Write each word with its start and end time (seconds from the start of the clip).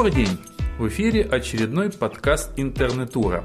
Добрый 0.00 0.24
день! 0.24 0.38
В 0.78 0.88
эфире 0.88 1.24
очередной 1.24 1.90
подкаст 1.90 2.52
«Интернетура». 2.56 3.44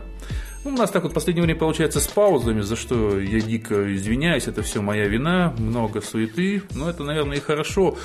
Ну, 0.64 0.72
у 0.72 0.78
нас 0.78 0.90
так 0.90 1.04
вот 1.04 1.12
в 1.12 1.14
последнее 1.14 1.44
время 1.44 1.60
получается 1.60 2.00
с 2.00 2.08
паузами, 2.08 2.62
за 2.62 2.78
что 2.78 3.20
я 3.20 3.42
дико 3.42 3.94
извиняюсь, 3.94 4.48
это 4.48 4.64
все 4.64 4.82
моя 4.82 5.06
вина, 5.10 5.54
много 5.58 6.00
суеты, 6.00 6.64
но 6.72 6.90
это, 6.90 7.04
наверное, 7.04 7.36
и 7.36 7.40
хорошо. 7.42 7.98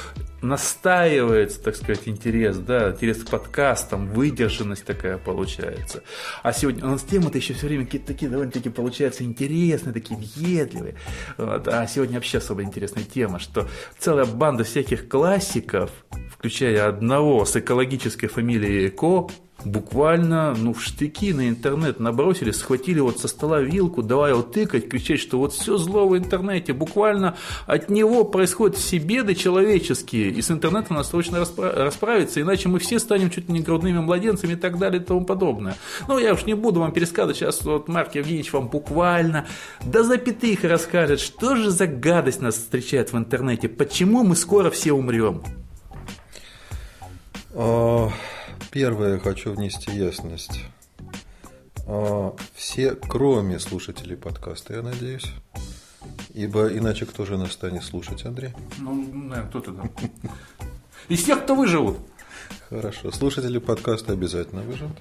Настаивается, 0.43 1.63
так 1.63 1.77
сказать, 1.77 2.09
интерес, 2.09 2.57
да, 2.57 2.91
интерес 2.91 3.23
к 3.23 3.31
подкастам, 3.31 4.09
выдержанность 4.09 4.85
такая 4.85 5.17
получается. 5.17 6.03
А 6.43 6.53
сегодня 6.53 6.85
у 6.87 6.89
нас 6.89 7.03
темы-то 7.03 7.39
еще 7.39 7.55
все 7.55 7.69
время 7.69 7.85
какие-то 7.85 8.09
такие 8.09 8.29
довольно-таки 8.29 8.69
получаются 8.69 9.23
интересные, 9.23 9.93
такие 9.93 10.19
въедливые. 10.19 10.97
Вот. 11.39 11.69
А 11.69 11.87
сегодня 11.87 12.17
вообще 12.17 12.39
особо 12.39 12.65
интересная 12.65 13.05
тема, 13.05 13.39
что 13.39 13.69
целая 13.97 14.25
банда 14.25 14.65
всяких 14.65 15.09
классиков, 15.09 15.93
включая 16.41 16.89
одного 16.89 17.45
с 17.45 17.55
экологической 17.55 18.27
фамилией 18.27 18.89
Эко, 18.89 19.29
буквально, 19.63 20.55
ну, 20.55 20.73
в 20.73 20.83
штыки 20.83 21.35
на 21.35 21.51
интернет 21.51 22.01
набросили, 22.01 22.51
схватили 22.51 22.99
вот 22.99 23.19
со 23.19 23.29
стола 23.29 23.61
вилку, 23.61 24.03
давай 24.03 24.31
его 24.31 24.41
тыкать, 24.41 24.89
кричать, 24.89 25.21
что 25.21 25.37
вот 25.37 25.53
все 25.53 25.77
зло 25.77 26.09
в 26.09 26.17
интернете, 26.17 26.73
буквально 26.73 27.37
от 27.67 27.91
него 27.91 28.25
происходят 28.25 28.79
все 28.79 28.97
беды 28.97 29.35
человеческие, 29.35 30.31
и 30.31 30.41
с 30.41 30.51
интернетом 30.51 30.97
надо 30.97 31.07
срочно 31.07 31.45
расправиться, 31.59 32.41
иначе 32.41 32.71
мы 32.71 32.79
все 32.79 32.99
станем 32.99 33.29
чуть 33.29 33.49
ли 33.49 33.53
не 33.53 33.61
грудными 33.61 33.99
младенцами 33.99 34.55
и 34.55 34.57
так 34.57 34.79
далее 34.79 35.03
и 35.03 35.05
тому 35.05 35.27
подобное. 35.27 35.77
Ну, 36.09 36.19
я 36.19 36.33
уж 36.33 36.47
не 36.47 36.55
буду 36.55 36.81
вам 36.81 36.93
пересказывать, 36.93 37.37
сейчас 37.37 37.63
вот 37.67 37.87
Марк 37.87 38.15
Евгеньевич 38.15 38.51
вам 38.55 38.69
буквально 38.69 39.47
до 39.85 40.05
запятых 40.05 40.65
расскажет, 40.65 41.21
что 41.21 41.55
же 41.55 41.71
за 41.71 41.87
гадость 41.87 42.41
нас 42.41 42.55
встречает 42.55 43.13
в 43.13 43.19
интернете, 43.19 43.69
почему 43.69 44.25
мы 44.25 44.37
скоро 44.37 44.71
все 44.71 44.95
умрем. 44.95 45.43
А, 47.55 48.11
Первое, 48.71 49.19
хочу 49.19 49.53
внести 49.53 49.91
ясность. 49.91 50.61
А, 51.89 52.37
все, 52.55 52.95
кроме 52.95 53.59
слушателей 53.59 54.17
подкаста, 54.17 54.75
я 54.75 54.83
надеюсь. 54.83 55.33
Ибо 56.33 56.69
иначе 56.69 57.05
кто 57.05 57.27
же 57.27 57.37
нас 57.37 57.51
станет 57.53 57.83
слушать, 57.83 58.25
Андрей? 58.25 58.51
Ну, 58.79 58.95
наверное, 58.95 59.49
кто-то 59.49 59.73
там. 59.73 59.91
Из 61.09 61.25
тех, 61.25 61.43
кто 61.43 61.57
выживут. 61.57 61.99
Хорошо. 62.69 63.11
Слушатели 63.11 63.59
подкаста 63.59 64.13
обязательно 64.13 64.63
выживут. 64.63 64.97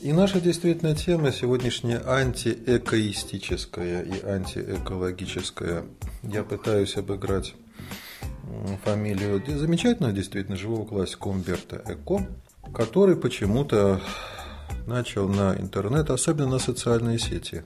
И 0.00 0.12
наша 0.12 0.40
действительно 0.40 0.96
тема 0.96 1.30
сегодняшняя 1.30 2.02
антиэкоистическая 2.04 4.02
и 4.02 4.26
антиэкологическая. 4.26 5.84
Я 6.24 6.42
пытаюсь 6.42 6.96
обыграть 6.96 7.54
фамилию 8.84 9.42
замечательного 9.46 10.12
действительно 10.12 10.56
живого 10.56 10.86
классика 10.86 11.28
Умберто 11.28 11.82
Эко, 11.86 12.26
который 12.72 13.16
почему-то 13.16 14.00
начал 14.86 15.28
на 15.28 15.54
интернет, 15.56 16.10
особенно 16.10 16.50
на 16.50 16.58
социальные 16.58 17.18
сети, 17.18 17.64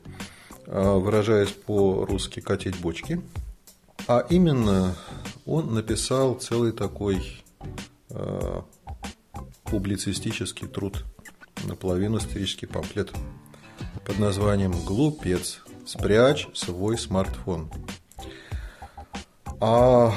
а, 0.66 0.98
выражаясь 0.98 1.50
по-русски, 1.50 2.40
катить 2.40 2.78
бочки. 2.80 3.20
А 4.06 4.24
именно 4.30 4.94
он 5.44 5.74
написал 5.74 6.34
целый 6.34 6.72
такой 6.72 7.42
э, 8.10 8.62
публицистический 9.64 10.66
труд, 10.66 11.04
наполовину 11.64 12.20
сатирический 12.20 12.68
памфлет 12.68 13.12
под 14.06 14.18
названием 14.18 14.72
«Глупец, 14.86 15.60
спрячь 15.84 16.48
свой 16.54 16.96
смартфон». 16.96 17.70
А 19.60 20.14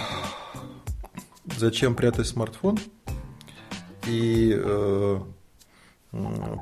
зачем 1.62 1.96
прятать 1.96 2.28
смартфон? 2.28 2.80
И 4.08 4.52
э, 4.54 5.20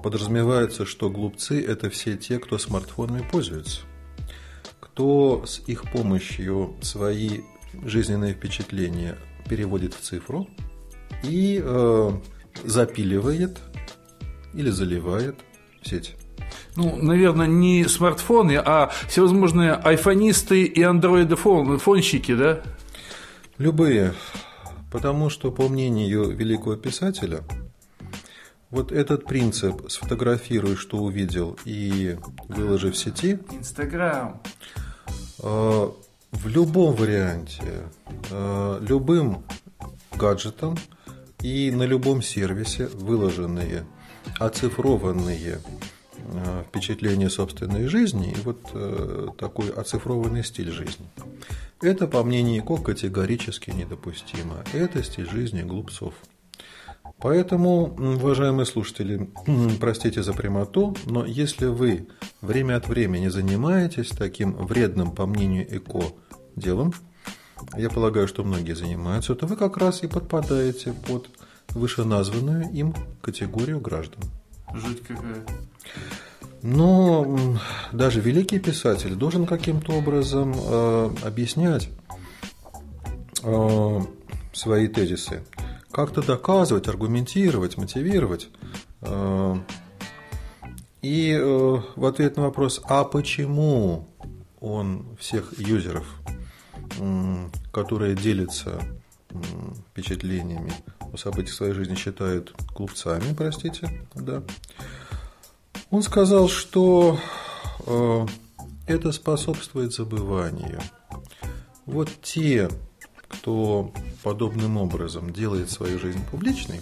подразумевается, 0.03 0.85
что 0.85 1.09
глупцы– 1.09 1.65
это 1.67 1.89
все 1.89 2.17
те, 2.17 2.37
кто 2.37 2.57
смартфонами 2.57 3.25
пользуются, 3.31 3.81
кто 4.81 5.45
с 5.45 5.59
их 5.67 5.89
помощью 5.89 6.75
свои 6.81 7.41
жизненные 7.85 8.33
впечатления 8.33 9.17
переводит 9.47 9.93
в 9.93 10.01
цифру 10.01 10.49
и 11.23 11.61
э, 11.63 12.11
запиливает 12.65 13.57
или 14.53 14.69
заливает 14.69 15.39
сеть. 15.81 16.15
Ну, 16.75 16.97
наверное, 16.97 17.47
не 17.47 17.85
смартфоны, 17.85 18.57
а 18.57 18.91
всевозможные 19.07 19.73
айфонисты 19.73 20.63
и 20.63 20.81
андроиды-фонщики, 20.81 22.35
да? 22.35 22.61
Любые 23.57 24.13
Потому 24.91 25.29
что, 25.29 25.51
по 25.51 25.67
мнению 25.67 26.29
великого 26.31 26.75
писателя, 26.75 27.43
вот 28.71 28.91
этот 28.91 29.25
принцип 29.25 29.89
«сфотографируй, 29.89 30.75
что 30.75 30.97
увидел, 30.97 31.57
и 31.65 32.17
выложи 32.47 32.91
в 32.91 32.97
сети» 32.97 33.39
Инстаграм. 33.51 34.41
Э, 35.41 35.89
в 36.31 36.47
любом 36.47 36.93
варианте, 36.95 37.83
э, 38.29 38.79
любым 38.87 39.43
гаджетом 40.15 40.77
и 41.41 41.71
на 41.71 41.83
любом 41.83 42.21
сервисе 42.21 42.87
выложенные, 42.87 43.85
оцифрованные 44.39 45.61
э, 46.31 46.63
впечатления 46.67 47.29
собственной 47.29 47.87
жизни 47.87 48.31
и 48.31 48.41
вот 48.41 49.37
такой 49.37 49.69
оцифрованный 49.69 50.43
стиль 50.43 50.71
жизни– 50.71 51.05
это, 51.81 52.07
по 52.07 52.23
мнению 52.25 52.61
ИКО, 52.61 52.77
категорически 52.77 53.71
недопустимо. 53.71 54.65
Это 54.73 55.01
стиль 55.01 55.29
жизни 55.29 55.61
глупцов. 55.61 56.13
Поэтому, 57.19 57.95
уважаемые 57.95 58.65
слушатели, 58.65 59.29
простите 59.79 60.21
за 60.21 60.33
прямоту, 60.33 60.95
но 61.05 61.25
если 61.25 61.67
вы 61.67 62.07
время 62.41 62.75
от 62.75 62.89
времени 62.89 63.29
занимаетесь 63.29 64.09
таким 64.09 64.53
вредным, 64.53 65.11
по 65.11 65.25
мнению 65.25 65.65
ЭКО, 65.73 66.03
делом, 66.57 66.93
я 67.77 67.89
полагаю, 67.89 68.27
что 68.27 68.43
многие 68.43 68.73
занимаются, 68.73 69.33
то 69.35 69.47
вы 69.47 69.55
как 69.55 69.77
раз 69.77 70.03
и 70.03 70.07
подпадаете 70.07 70.91
под 71.07 71.29
вышеназванную 71.69 72.69
им 72.73 72.93
категорию 73.21 73.79
граждан. 73.79 74.23
Жуть 74.73 75.01
какая. 75.03 75.45
Но 76.61 77.57
даже 77.91 78.19
великий 78.19 78.59
писатель 78.59 79.15
должен 79.15 79.45
каким-то 79.45 79.93
образом 79.93 80.53
э, 80.55 81.09
объяснять 81.23 81.89
э, 83.43 84.01
свои 84.51 84.87
тезисы, 84.87 85.43
как-то 85.91 86.21
доказывать, 86.21 86.87
аргументировать, 86.87 87.77
мотивировать. 87.77 88.49
Э, 89.01 89.55
и 91.01 91.31
э, 91.31 91.81
в 91.95 92.05
ответ 92.05 92.35
на 92.35 92.43
вопрос, 92.43 92.81
а 92.83 93.05
почему 93.05 94.09
он 94.59 95.05
всех 95.17 95.57
юзеров, 95.57 96.05
э, 96.99 97.49
которые 97.71 98.15
делятся 98.15 98.81
э, 99.29 99.35
впечатлениями 99.91 100.73
о 101.13 101.17
событиях 101.17 101.53
своей 101.53 101.73
жизни, 101.73 101.95
считают 101.95 102.53
глупцами, 102.75 103.33
простите, 103.35 103.89
да, 104.15 104.43
он 105.91 106.03
сказал, 106.03 106.49
что 106.49 107.19
э, 107.85 108.25
это 108.85 109.11
способствует 109.11 109.93
забыванию. 109.93 110.79
Вот 111.85 112.09
те, 112.21 112.69
кто 113.27 113.91
подобным 114.23 114.77
образом 114.77 115.33
делает 115.33 115.71
свою 115.71 115.97
жизнь 115.97 116.23
публичной, 116.29 116.81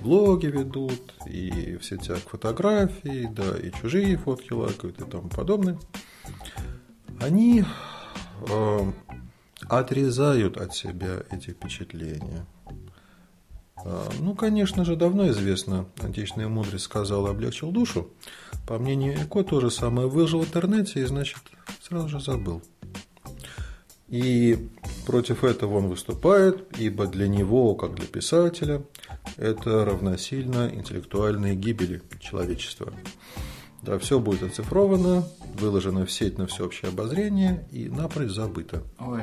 блоги 0.00 0.46
ведут, 0.46 1.14
и 1.26 1.76
в 1.76 1.84
сетях 1.84 2.20
фотографии, 2.20 3.28
да, 3.30 3.58
и 3.58 3.70
чужие 3.72 4.16
фотки 4.16 4.52
лайкают 4.52 5.00
и 5.00 5.04
тому 5.04 5.28
подобное, 5.28 5.78
они 7.20 7.64
э, 8.48 8.92
отрезают 9.68 10.56
от 10.56 10.74
себя 10.74 11.22
эти 11.30 11.50
впечатления– 11.50 12.46
ну, 13.84 14.34
конечно 14.34 14.84
же, 14.84 14.96
давно 14.96 15.28
известно, 15.30 15.86
античная 15.98 16.48
мудрость 16.48 16.84
сказала, 16.84 17.30
облегчил 17.30 17.70
душу. 17.70 18.10
По 18.66 18.78
мнению 18.78 19.14
Эко, 19.14 19.42
то 19.42 19.60
же 19.60 19.70
самое 19.70 20.08
выжил 20.08 20.40
в 20.40 20.46
интернете 20.46 21.00
и, 21.00 21.04
значит, 21.04 21.38
сразу 21.82 22.08
же 22.08 22.20
забыл. 22.20 22.62
И 24.08 24.68
против 25.06 25.44
этого 25.44 25.78
он 25.78 25.88
выступает, 25.88 26.66
ибо 26.78 27.06
для 27.06 27.28
него, 27.28 27.74
как 27.74 27.94
для 27.94 28.06
писателя, 28.06 28.82
это 29.36 29.84
равносильно 29.84 30.68
интеллектуальной 30.72 31.54
гибели 31.54 32.02
человечества. 32.18 32.92
Да, 33.82 33.98
все 33.98 34.18
будет 34.18 34.42
оцифровано, 34.42 35.26
выложено 35.58 36.04
в 36.04 36.12
сеть 36.12 36.38
на 36.38 36.46
всеобщее 36.46 36.90
обозрение 36.90 37.66
и 37.70 37.88
напрочь 37.88 38.30
забыто. 38.30 38.82
Ой, 38.98 39.22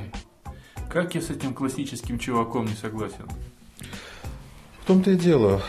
как 0.90 1.14
я 1.16 1.22
с 1.22 1.30
этим 1.30 1.54
классическим 1.54 2.18
чуваком 2.18 2.66
не 2.66 2.74
согласен 2.74 3.28
том-то 4.88 5.12
и 5.12 5.16
дело. 5.18 5.62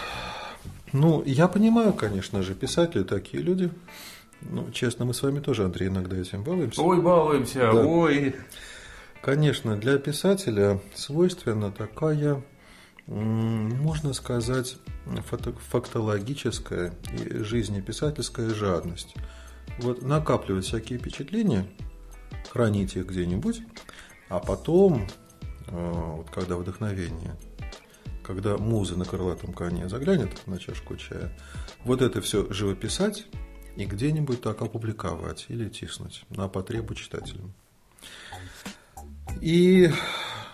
Ну, 0.93 1.23
я 1.27 1.49
понимаю, 1.49 1.93
конечно 1.93 2.43
же, 2.43 2.55
писатели 2.55 3.03
такие 3.03 3.43
люди. 3.43 3.71
Ну, 4.43 4.71
честно, 4.71 5.05
мы 5.05 5.13
с 5.13 5.23
вами 5.23 5.41
тоже, 5.41 5.65
Андрей, 5.65 5.89
иногда 5.89 6.17
этим 6.17 6.45
балуемся. 6.45 6.81
Ой, 6.81 7.03
балуемся, 7.03 7.73
да. 7.73 7.85
ой. 7.85 8.37
Конечно, 9.21 9.77
для 9.77 9.99
писателя 9.99 10.81
свойственна 10.95 11.73
такая, 11.73 12.45
можно 13.09 14.13
сказать, 14.13 14.77
фактологическая 15.69 16.95
и 17.13 17.39
жизнеписательская 17.39 18.51
жадность. 18.51 19.17
Вот 19.81 20.03
накапливать 20.03 20.65
всякие 20.65 21.01
впечатления, 21.01 21.67
хранить 22.51 22.95
их 22.95 23.07
где-нибудь, 23.07 23.63
а 24.29 24.39
потом, 24.39 25.09
э, 25.67 26.13
вот 26.17 26.31
когда 26.31 26.57
вдохновение, 26.57 27.35
когда 28.29 28.59
муза 28.59 28.95
на 28.95 29.07
крылатом 29.07 29.55
коне 29.55 29.89
заглянет 29.89 30.47
на 30.47 30.59
чашку 30.59 30.97
чая, 30.97 31.33
вот 31.85 32.03
это 32.03 32.21
все 32.21 32.47
живописать 32.53 33.27
и 33.75 33.87
где-нибудь 33.87 34.43
так 34.43 34.61
опубликовать 34.61 35.47
или 35.49 35.71
тиснуть 35.71 36.27
на 36.29 36.47
потребу 36.47 36.95
читателям. 36.95 37.55
И 39.41 39.91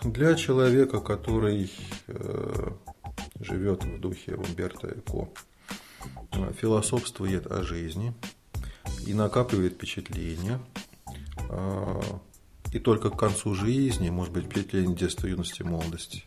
для 0.03 0.35
человека, 0.35 1.01
который 1.01 1.69
э, 2.07 2.69
живет 3.41 3.83
в 3.83 3.99
духе 3.99 4.35
Умберто 4.35 4.87
Эко, 4.87 5.27
э, 6.31 6.53
философствует 6.53 7.45
о 7.51 7.61
жизни 7.63 8.13
и 9.05 9.13
накапливает 9.13 9.73
впечатления, 9.73 10.61
э, 11.49 12.01
и 12.71 12.79
только 12.79 13.09
к 13.09 13.19
концу 13.19 13.53
жизни, 13.53 14.09
может 14.09 14.31
быть, 14.31 14.45
впечатление 14.45 14.95
детства, 14.95 15.27
юности, 15.27 15.61
молодости, 15.63 16.23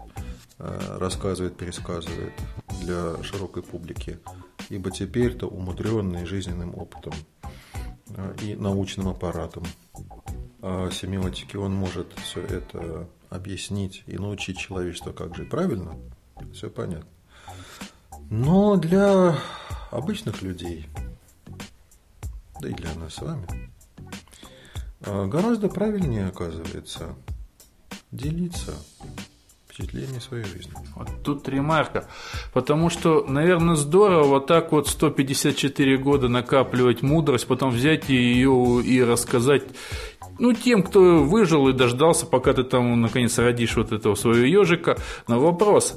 рассказывает, 0.58 1.56
пересказывает 1.56 2.32
для 2.80 3.22
широкой 3.22 3.62
публики, 3.62 4.18
ибо 4.68 4.90
теперь-то 4.90 5.46
умудренный 5.46 6.26
жизненным 6.26 6.76
опытом 6.76 7.12
э, 8.10 8.34
и 8.42 8.54
научным 8.54 9.08
аппаратом 9.08 9.64
э, 10.62 10.90
семиотики, 10.92 11.56
он 11.56 11.74
может 11.74 12.12
все 12.18 12.40
это 12.40 13.08
объяснить 13.30 14.02
и 14.06 14.18
научить 14.18 14.58
человечество, 14.58 15.12
как 15.12 15.36
жить 15.36 15.50
правильно, 15.50 15.96
все 16.52 16.70
понятно. 16.70 17.08
Но 18.30 18.76
для 18.76 19.38
обычных 19.90 20.42
людей, 20.42 20.88
да 22.60 22.68
и 22.68 22.74
для 22.74 22.94
нас 22.94 23.14
с 23.14 23.22
вами, 23.22 23.70
э, 25.00 25.26
гораздо 25.26 25.68
правильнее 25.68 26.26
оказывается 26.26 27.14
делиться 28.10 28.74
впечатление 29.78 30.20
своей 30.20 30.44
жизни. 30.44 30.72
Вот 30.96 31.08
тут 31.22 31.48
ремарка. 31.48 32.08
Потому 32.52 32.90
что, 32.90 33.24
наверное, 33.26 33.76
здорово 33.76 34.24
вот 34.24 34.46
так 34.46 34.72
вот 34.72 34.88
154 34.88 35.96
года 35.98 36.28
накапливать 36.28 37.02
мудрость, 37.02 37.46
потом 37.46 37.70
взять 37.70 38.08
ее 38.08 38.82
и 38.84 39.02
рассказать 39.02 39.62
ну, 40.38 40.52
тем, 40.52 40.82
кто 40.82 41.22
выжил 41.22 41.68
и 41.68 41.72
дождался, 41.72 42.26
пока 42.26 42.52
ты 42.52 42.64
там, 42.64 43.00
наконец, 43.00 43.38
родишь 43.38 43.76
вот 43.76 43.92
этого 43.92 44.14
своего 44.14 44.44
ежика. 44.44 44.96
Но 45.26 45.40
вопрос, 45.40 45.96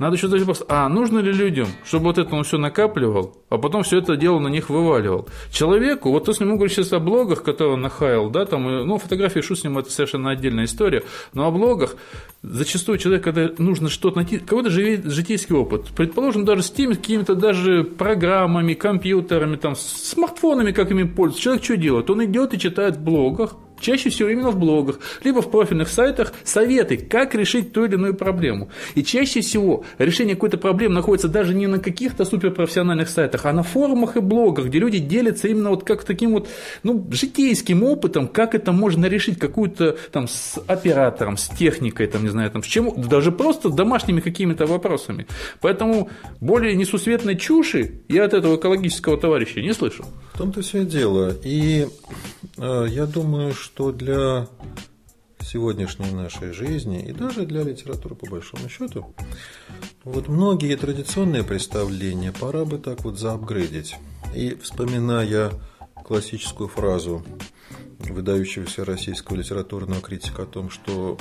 надо 0.00 0.16
еще 0.16 0.28
задать 0.28 0.40
вопрос, 0.40 0.64
а 0.66 0.88
нужно 0.88 1.18
ли 1.18 1.30
людям, 1.30 1.68
чтобы 1.84 2.06
вот 2.06 2.16
это 2.16 2.34
он 2.34 2.42
все 2.42 2.56
накапливал, 2.56 3.36
а 3.50 3.58
потом 3.58 3.82
все 3.82 3.98
это 3.98 4.16
дело 4.16 4.38
на 4.38 4.48
них 4.48 4.70
вываливал? 4.70 5.28
Человеку, 5.52 6.10
вот 6.10 6.24
то 6.24 6.32
с 6.32 6.40
ним 6.40 6.56
говорить 6.56 6.72
сейчас 6.72 6.94
о 6.94 7.00
блогах, 7.00 7.42
которые 7.42 7.74
он 7.74 7.82
нахаял, 7.82 8.30
да, 8.30 8.46
там, 8.46 8.64
ну, 8.64 8.96
фотографии 8.96 9.40
шу 9.40 9.54
с 9.54 9.62
ним, 9.62 9.76
это 9.76 9.90
совершенно 9.90 10.30
отдельная 10.30 10.64
история, 10.64 11.02
но 11.34 11.46
о 11.46 11.50
блогах 11.50 11.96
зачастую 12.42 12.96
человек, 12.96 13.22
когда 13.22 13.50
нужно 13.58 13.90
что-то 13.90 14.16
найти, 14.16 14.38
какой-то 14.38 14.70
житейский 14.70 15.54
опыт, 15.54 15.88
предположим, 15.94 16.46
даже 16.46 16.62
с 16.62 16.70
теми 16.70 16.94
какими-то 16.94 17.34
даже 17.34 17.84
программами, 17.84 18.72
компьютерами, 18.72 19.56
там, 19.56 19.76
смартфонами, 19.76 20.72
как 20.72 20.90
ими 20.90 21.02
пользуется, 21.02 21.42
человек 21.42 21.64
что 21.64 21.76
делает? 21.76 22.08
Он 22.08 22.24
идет 22.24 22.54
и 22.54 22.58
читает 22.58 22.96
в 22.96 23.04
блогах, 23.04 23.54
Чаще 23.80 24.10
всего 24.10 24.28
именно 24.28 24.50
в 24.50 24.58
блогах, 24.58 24.98
либо 25.24 25.42
в 25.42 25.50
профильных 25.50 25.88
сайтах 25.88 26.32
советы, 26.44 26.96
как 26.96 27.34
решить 27.34 27.72
ту 27.72 27.84
или 27.84 27.94
иную 27.94 28.14
проблему. 28.14 28.70
И 28.94 29.02
чаще 29.02 29.40
всего 29.40 29.84
решение 29.98 30.34
какой-то 30.34 30.58
проблемы 30.58 30.94
находится 30.94 31.28
даже 31.28 31.54
не 31.54 31.66
на 31.66 31.78
каких-то 31.78 32.24
суперпрофессиональных 32.24 33.08
сайтах, 33.08 33.46
а 33.46 33.52
на 33.52 33.62
форумах 33.62 34.16
и 34.16 34.20
блогах, 34.20 34.66
где 34.66 34.78
люди 34.78 34.98
делятся 34.98 35.48
именно 35.48 35.70
вот 35.70 35.84
как 35.84 36.04
таким 36.04 36.32
вот 36.32 36.48
ну, 36.82 37.06
житейским 37.10 37.82
опытом, 37.82 38.28
как 38.28 38.54
это 38.54 38.72
можно 38.72 39.06
решить 39.06 39.38
какую-то 39.38 39.96
там 40.12 40.28
с 40.28 40.58
оператором, 40.66 41.36
с 41.36 41.48
техникой, 41.48 42.06
там, 42.06 42.22
не 42.22 42.28
знаю, 42.28 42.50
там, 42.50 42.62
с 42.62 42.66
чем, 42.66 42.92
даже 42.96 43.32
просто 43.32 43.70
домашними 43.70 44.20
какими-то 44.20 44.66
вопросами. 44.66 45.26
Поэтому 45.60 46.10
более 46.40 46.74
несусветной 46.76 47.36
чуши 47.36 48.00
я 48.08 48.24
от 48.24 48.34
этого 48.34 48.56
экологического 48.56 49.16
товарища 49.16 49.60
не 49.60 49.72
слышу. 49.72 50.04
В 50.34 50.38
том-то 50.38 50.62
все 50.62 50.84
дело. 50.84 51.34
И 51.44 51.86
э, 52.58 52.86
я 52.88 53.06
думаю, 53.06 53.52
что 53.52 53.69
для 53.92 54.46
сегодняшней 55.40 56.10
нашей 56.12 56.52
жизни 56.52 57.02
и 57.02 57.12
даже 57.12 57.46
для 57.46 57.62
литературы 57.62 58.14
по 58.14 58.26
большому 58.26 58.68
счету, 58.68 59.14
вот 60.04 60.28
многие 60.28 60.76
традиционные 60.76 61.42
представления 61.44 62.32
пора 62.32 62.64
бы 62.64 62.78
так 62.78 63.04
вот 63.04 63.18
заапгрейдить. 63.18 63.96
И 64.34 64.54
вспоминая 64.56 65.50
классическую 66.04 66.68
фразу 66.68 67.24
выдающегося 67.98 68.84
российского 68.84 69.36
литературного 69.36 70.00
критика 70.00 70.42
о 70.42 70.46
том, 70.46 70.70
что 70.70 71.18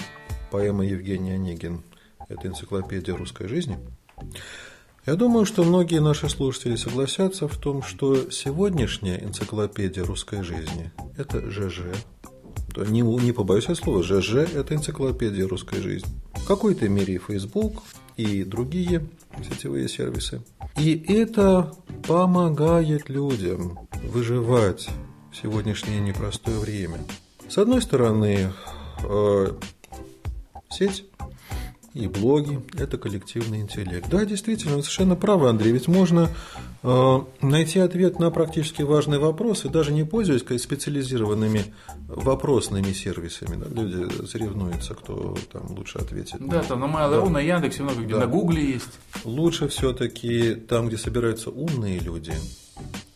поэма 0.52 0.86
Евгения 0.86 1.36
Онегин– 1.36 1.84
это 2.30 2.48
энциклопедия 2.48 3.16
русской 3.16 3.48
жизни, 3.48 3.80
я 5.06 5.16
думаю, 5.16 5.46
что 5.46 5.64
многие 5.64 6.02
наши 6.02 6.30
слушатели 6.30 6.76
согласятся 6.76 7.48
в 7.48 7.58
том, 7.58 7.82
что 7.82 8.30
сегодняшняя 8.30 9.18
энциклопедия 9.24 10.04
русской 10.04 10.44
жизни– 10.44 10.92
это 11.18 11.50
ЖЖ, 11.50 11.96
не, 12.78 13.02
не 13.02 13.32
побоюсь 13.32 13.66
этого 13.66 13.76
слова, 13.76 14.04
ЖЖ– 14.04 14.36
это 14.56 14.76
энциклопедия 14.76 15.48
русской 15.48 15.82
жизни. 15.82 16.10
В 16.34 16.46
какой-то 16.46 16.88
мере 16.90 17.16
и 17.16 17.18
Facebook, 17.18 17.84
и 18.18 18.44
другие 18.44 19.08
сетевые 19.50 19.88
сервисы. 19.88 20.42
И 20.78 21.04
это 21.08 21.74
помогает 22.08 23.10
людям 23.10 23.80
выживать 24.04 24.90
в 25.32 25.38
сегодняшнее 25.38 26.00
непростое 26.00 26.60
время. 26.60 27.00
С 27.48 27.58
одной 27.58 27.82
стороны, 27.82 28.52
э, 29.04 29.48
сеть 30.70 31.06
и 31.94 32.08
блоги– 32.08 32.62
это 32.78 32.98
коллективный 32.98 33.62
интеллект. 33.62 34.10
Да, 34.10 34.26
действительно, 34.26 34.78
вы 34.78 34.84
совершенно 34.84 35.16
правы, 35.16 35.50
Андрей, 35.50 35.72
ведь 35.72 35.88
можно 35.88 36.30
э, 36.84 37.20
найти 37.42 37.80
ответ 37.80 38.20
на 38.20 38.32
практически 38.32 38.82
важные 38.82 39.20
вопросы, 39.20 39.70
даже 39.70 39.92
не 39.92 40.04
пользуясь 40.04 40.42
специализированными 40.42 41.66
вопросными 42.08 42.94
сервисами. 42.94 43.56
Да, 43.58 43.82
люди 43.82 44.28
соревнуются, 44.28 44.94
кто 44.94 45.38
там 45.52 45.72
лучше 45.72 46.00
ответит. 46.00 46.38
Да, 46.40 46.62
там 46.64 46.82
на 46.82 46.86
Mail.ru, 46.86 47.26
да. 47.26 47.30
на 47.30 47.40
Яндексе 47.40 47.84
много 47.84 48.02
где, 48.02 48.14
да. 48.14 48.20
на 48.22 48.28
Гугле 48.28 48.74
есть. 48.74 49.00
Лучше 49.24 49.68
все-таки 49.68 50.56
там, 50.56 50.88
где 50.88 50.98
собираются 50.98 51.50
умные 51.50 52.00
люди, 52.00 52.34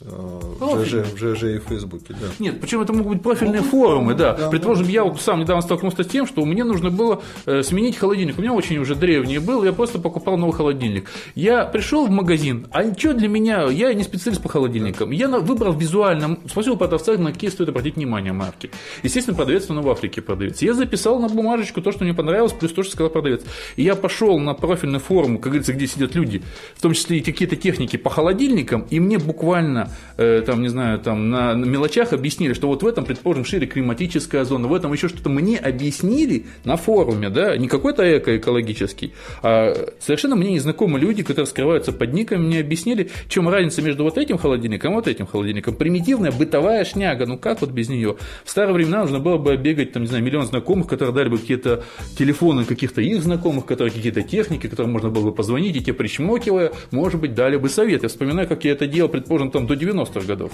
в 0.05 0.85
ЖЖ, 0.85 1.05
в 1.13 1.17
ЖЖ 1.17 1.43
и 1.43 1.57
в 1.59 1.63
Фейсбуке, 1.69 2.13
да. 2.19 2.27
Нет, 2.39 2.59
причем 2.59 2.81
это 2.81 2.91
могут 2.91 3.13
быть 3.13 3.21
профильные 3.23 3.61
ну, 3.61 3.67
форумы, 3.67 4.13
да. 4.13 4.33
да. 4.33 4.49
Предположим, 4.49 4.87
я 4.87 5.03
вот 5.03 5.21
сам 5.21 5.39
недавно 5.39 5.61
столкнулся 5.61 6.03
с 6.03 6.07
тем, 6.07 6.27
что 6.27 6.43
мне 6.45 6.63
нужно 6.63 6.89
было 6.89 7.21
э, 7.45 7.63
сменить 7.63 7.97
холодильник. 7.97 8.37
У 8.37 8.41
меня 8.41 8.53
очень 8.53 8.77
уже 8.79 8.95
древний 8.95 9.37
был, 9.37 9.63
я 9.63 9.71
просто 9.71 9.99
покупал 9.99 10.37
новый 10.37 10.53
холодильник. 10.53 11.09
Я 11.35 11.65
пришел 11.65 12.05
в 12.05 12.09
магазин, 12.09 12.67
а 12.71 12.83
что 12.93 13.13
для 13.13 13.29
меня, 13.29 13.63
я 13.69 13.93
не 13.93 14.03
специалист 14.03 14.41
по 14.41 14.49
холодильникам. 14.49 15.11
Я 15.11 15.27
выбрал 15.29 15.73
визуально, 15.73 16.37
спросил 16.47 16.75
продавца, 16.75 17.17
на 17.17 17.31
какие 17.31 17.49
стоит 17.49 17.69
обратить 17.69 17.95
внимание 17.95 18.33
марки. 18.33 18.71
Естественно, 19.03 19.37
продавец 19.37 19.69
он 19.69 19.81
в 19.81 19.89
Африке 19.89 20.21
продается. 20.21 20.65
Я 20.65 20.73
записал 20.73 21.19
на 21.19 21.29
бумажечку 21.29 21.81
то, 21.81 21.91
что 21.91 22.03
мне 22.03 22.13
понравилось, 22.13 22.51
плюс 22.53 22.73
то, 22.73 22.83
что 22.83 22.91
сказал 22.91 23.09
продавец. 23.09 23.41
И 23.77 23.83
я 23.83 23.95
пошел 23.95 24.37
на 24.39 24.53
профильный 24.53 24.99
форум, 24.99 25.37
как 25.37 25.53
говорится, 25.53 25.73
где 25.73 25.87
сидят 25.87 26.15
люди, 26.15 26.41
в 26.75 26.81
том 26.81 26.93
числе 26.93 27.19
и 27.19 27.21
какие-то 27.21 27.55
техники 27.55 27.95
по 27.95 28.09
холодильникам, 28.09 28.85
и 28.89 28.99
мне 28.99 29.17
буквально 29.17 29.83
Э, 29.83 29.92
там, 30.17 30.61
не 30.61 30.69
знаю, 30.69 30.99
там 30.99 31.29
на 31.29 31.53
мелочах 31.55 32.13
объяснили, 32.13 32.53
что 32.53 32.67
вот 32.67 32.83
в 32.83 32.87
этом, 32.87 33.05
предположим, 33.05 33.45
шире 33.45 33.67
климатическая 33.67 34.43
зона, 34.45 34.67
в 34.67 34.73
этом 34.73 34.93
еще 34.93 35.07
что-то 35.07 35.29
мне 35.29 35.57
объяснили 35.57 36.45
на 36.63 36.77
форуме, 36.77 37.29
да, 37.29 37.57
не 37.57 37.67
какой-то 37.67 38.17
эко-экологический, 38.17 39.13
а 39.41 39.73
совершенно 39.99 40.35
мне 40.35 40.53
незнакомые 40.53 41.01
люди, 41.01 41.23
которые 41.23 41.47
скрываются 41.47 41.91
под 41.91 42.13
никами, 42.13 42.45
мне 42.45 42.59
объяснили, 42.59 43.09
в 43.25 43.29
чем 43.29 43.49
разница 43.49 43.81
между 43.81 44.03
вот 44.03 44.17
этим 44.17 44.37
холодильником 44.37 44.93
и 44.93 44.95
вот 44.95 45.07
этим 45.07 45.25
холодильником. 45.25 45.75
Примитивная 45.75 46.31
бытовая 46.31 46.85
шняга, 46.85 47.25
ну 47.25 47.37
как 47.37 47.61
вот 47.61 47.71
без 47.71 47.89
нее? 47.89 48.17
В 48.43 48.49
старые 48.49 48.73
времена 48.75 49.01
нужно 49.01 49.19
было 49.19 49.37
бы 49.37 49.55
бегать, 49.57 49.91
там, 49.91 50.03
не 50.03 50.07
знаю, 50.07 50.23
миллион 50.23 50.45
знакомых, 50.45 50.87
которые 50.87 51.13
дали 51.13 51.29
бы 51.29 51.37
какие-то 51.37 51.83
телефоны 52.17 52.65
каких-то 52.65 53.01
их 53.01 53.21
знакомых, 53.23 53.65
которые 53.65 53.93
какие-то 53.93 54.21
техники, 54.21 54.67
которым 54.67 54.91
можно 54.91 55.09
было 55.09 55.25
бы 55.25 55.31
позвонить, 55.33 55.75
и 55.75 55.81
те 55.81 55.93
причмокивая, 55.93 56.71
может 56.91 57.19
быть, 57.19 57.33
дали 57.33 57.57
бы 57.57 57.69
совет. 57.69 58.03
Я 58.03 58.09
вспоминаю, 58.09 58.47
как 58.47 58.63
я 58.65 58.71
это 58.71 58.87
делал, 58.87 59.09
предположим, 59.09 59.51
там 59.51 59.67
до 59.67 59.75
90-х 59.83 60.25
годов. 60.25 60.51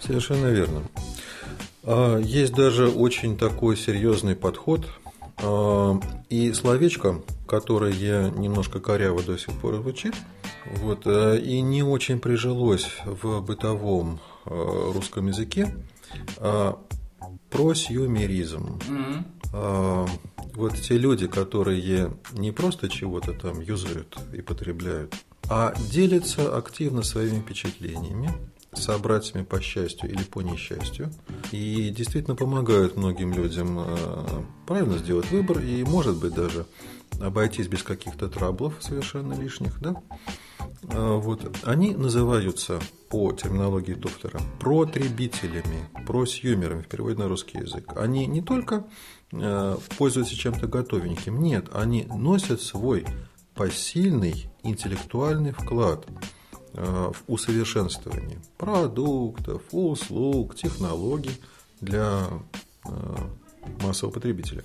Совершенно 0.00 0.46
верно. 0.46 0.82
А, 1.82 2.18
есть 2.18 2.52
даже 2.54 2.88
очень 2.88 3.36
такой 3.36 3.76
серьезный 3.76 4.36
подход 4.36 4.86
а, 5.42 5.98
и 6.28 6.52
словечко, 6.52 7.22
которое 7.46 7.92
немножко 8.30 8.80
коряво 8.80 9.22
до 9.22 9.38
сих 9.38 9.54
пор 9.54 9.76
звучит, 9.76 10.14
вот, 10.76 11.02
а, 11.06 11.36
и 11.36 11.60
не 11.60 11.82
очень 11.82 12.20
прижилось 12.20 12.88
в 13.04 13.40
бытовом 13.40 14.20
русском 14.44 15.26
языке, 15.28 15.68
просьюмеризм. 17.50 18.80
Mm-hmm. 19.52 20.08
Вот 20.54 20.74
те 20.76 20.96
люди, 20.96 21.26
которые 21.26 22.10
не 22.32 22.50
просто 22.50 22.88
чего-то 22.88 23.32
там 23.32 23.60
юзают 23.60 24.18
и 24.32 24.40
потребляют, 24.40 25.14
а 25.48 25.74
делятся 25.92 26.56
активно 26.56 27.02
своими 27.02 27.40
впечатлениями, 27.40 28.32
собратьями 28.72 29.44
по 29.44 29.60
счастью 29.60 30.10
или 30.10 30.22
по 30.22 30.42
несчастью, 30.42 31.12
и 31.50 31.90
действительно 31.90 32.36
помогают 32.36 32.96
многим 32.96 33.32
людям 33.32 33.78
э, 33.80 34.42
правильно 34.66 34.98
сделать 34.98 35.30
выбор 35.30 35.58
и, 35.58 35.82
может 35.84 36.16
быть, 36.16 36.34
даже 36.34 36.66
обойтись 37.20 37.66
без 37.66 37.82
каких-то 37.82 38.28
траблов 38.28 38.74
совершенно 38.80 39.34
лишних, 39.34 39.80
да? 39.80 39.96
А, 40.84 41.16
вот, 41.16 41.58
они 41.64 41.94
называются 41.94 42.80
по 43.08 43.32
терминологии 43.32 43.94
Тофтера 43.94 44.40
протребителями, 44.60 45.88
просьюмерами 46.06 46.82
в 46.82 46.88
переводе 46.88 47.18
на 47.18 47.28
русский 47.28 47.58
язык. 47.58 47.92
Они 47.96 48.26
не 48.26 48.40
только 48.40 48.86
э, 49.32 49.76
пользуются 49.98 50.36
чем-то 50.36 50.66
готовеньким, 50.66 51.42
нет, 51.42 51.68
они 51.72 52.04
носят 52.04 52.60
свой 52.60 53.04
посильный 53.54 54.50
интеллектуальный 54.62 55.52
вклад 55.52 56.06
в 56.72 57.14
усовершенствование 57.26 58.38
продуктов, 58.56 59.62
услуг, 59.72 60.54
технологий 60.54 61.36
для 61.80 62.28
э, 62.84 62.90
массового 63.82 64.14
потребителя. 64.14 64.64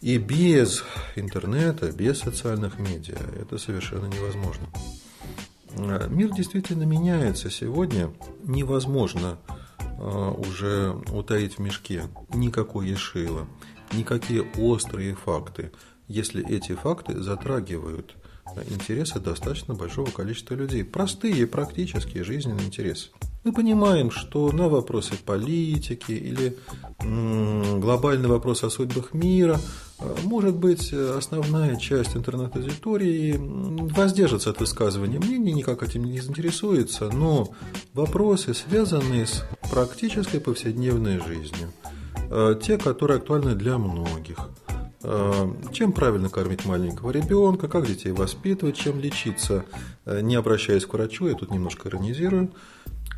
И 0.00 0.16
без 0.16 0.84
интернета, 1.16 1.92
без 1.92 2.20
социальных 2.20 2.78
медиа 2.78 3.18
это 3.38 3.58
совершенно 3.58 4.06
невозможно. 4.06 4.66
А, 5.76 6.08
мир 6.08 6.32
действительно 6.32 6.84
меняется. 6.84 7.50
Сегодня 7.50 8.12
невозможно 8.42 9.38
уже 9.98 10.98
утаить 11.12 11.56
в 11.56 11.58
мешке 11.58 12.04
никакое 12.32 12.86
ешило, 12.86 13.46
никакие 13.92 14.42
острые 14.56 15.14
факты, 15.14 15.72
если 16.08 16.46
эти 16.48 16.74
факты 16.74 17.20
затрагивают 17.20 18.16
интересы 18.68 19.20
достаточно 19.20 19.74
большого 19.74 20.10
количества 20.10 20.54
людей. 20.54 20.84
Простые, 20.84 21.46
практические 21.46 22.24
жизненные 22.24 22.66
интересы. 22.66 23.10
Мы 23.42 23.52
понимаем, 23.52 24.10
что 24.10 24.52
на 24.52 24.68
вопросы 24.68 25.12
политики 25.24 26.12
или 26.12 26.56
глобальный 26.98 28.28
вопрос 28.28 28.64
о 28.64 28.70
судьбах 28.70 29.14
мира 29.14 29.58
э, 29.98 30.16
может 30.24 30.56
быть 30.56 30.92
основная 30.92 31.76
часть 31.76 32.14
интернет-аудитории 32.14 33.36
воздержится 33.38 34.50
от 34.50 34.60
высказывания 34.60 35.18
мнений, 35.18 35.54
никак 35.54 35.82
этим 35.82 36.04
не 36.04 36.20
заинтересуется, 36.20 37.08
но 37.08 37.48
вопросы, 37.94 38.52
связанные 38.52 39.26
с 39.26 39.42
практической 39.70 40.38
повседневной 40.38 41.18
жизнью, 41.18 41.72
э, 42.30 42.56
те, 42.62 42.76
которые 42.76 43.18
актуальны 43.18 43.54
для 43.54 43.78
многих– 43.78 44.50
чем 45.02 45.92
правильно 45.92 46.28
кормить 46.28 46.66
маленького 46.66 47.10
ребенка, 47.10 47.68
как 47.68 47.86
детей 47.86 48.12
воспитывать, 48.12 48.76
чем 48.76 49.00
лечиться, 49.00 49.64
э, 50.04 50.20
не 50.20 50.34
обращаясь 50.34 50.84
к 50.84 50.92
врачу, 50.92 51.26
я 51.26 51.34
тут 51.34 51.50
немножко 51.50 51.88
иронизирую, 51.88 52.52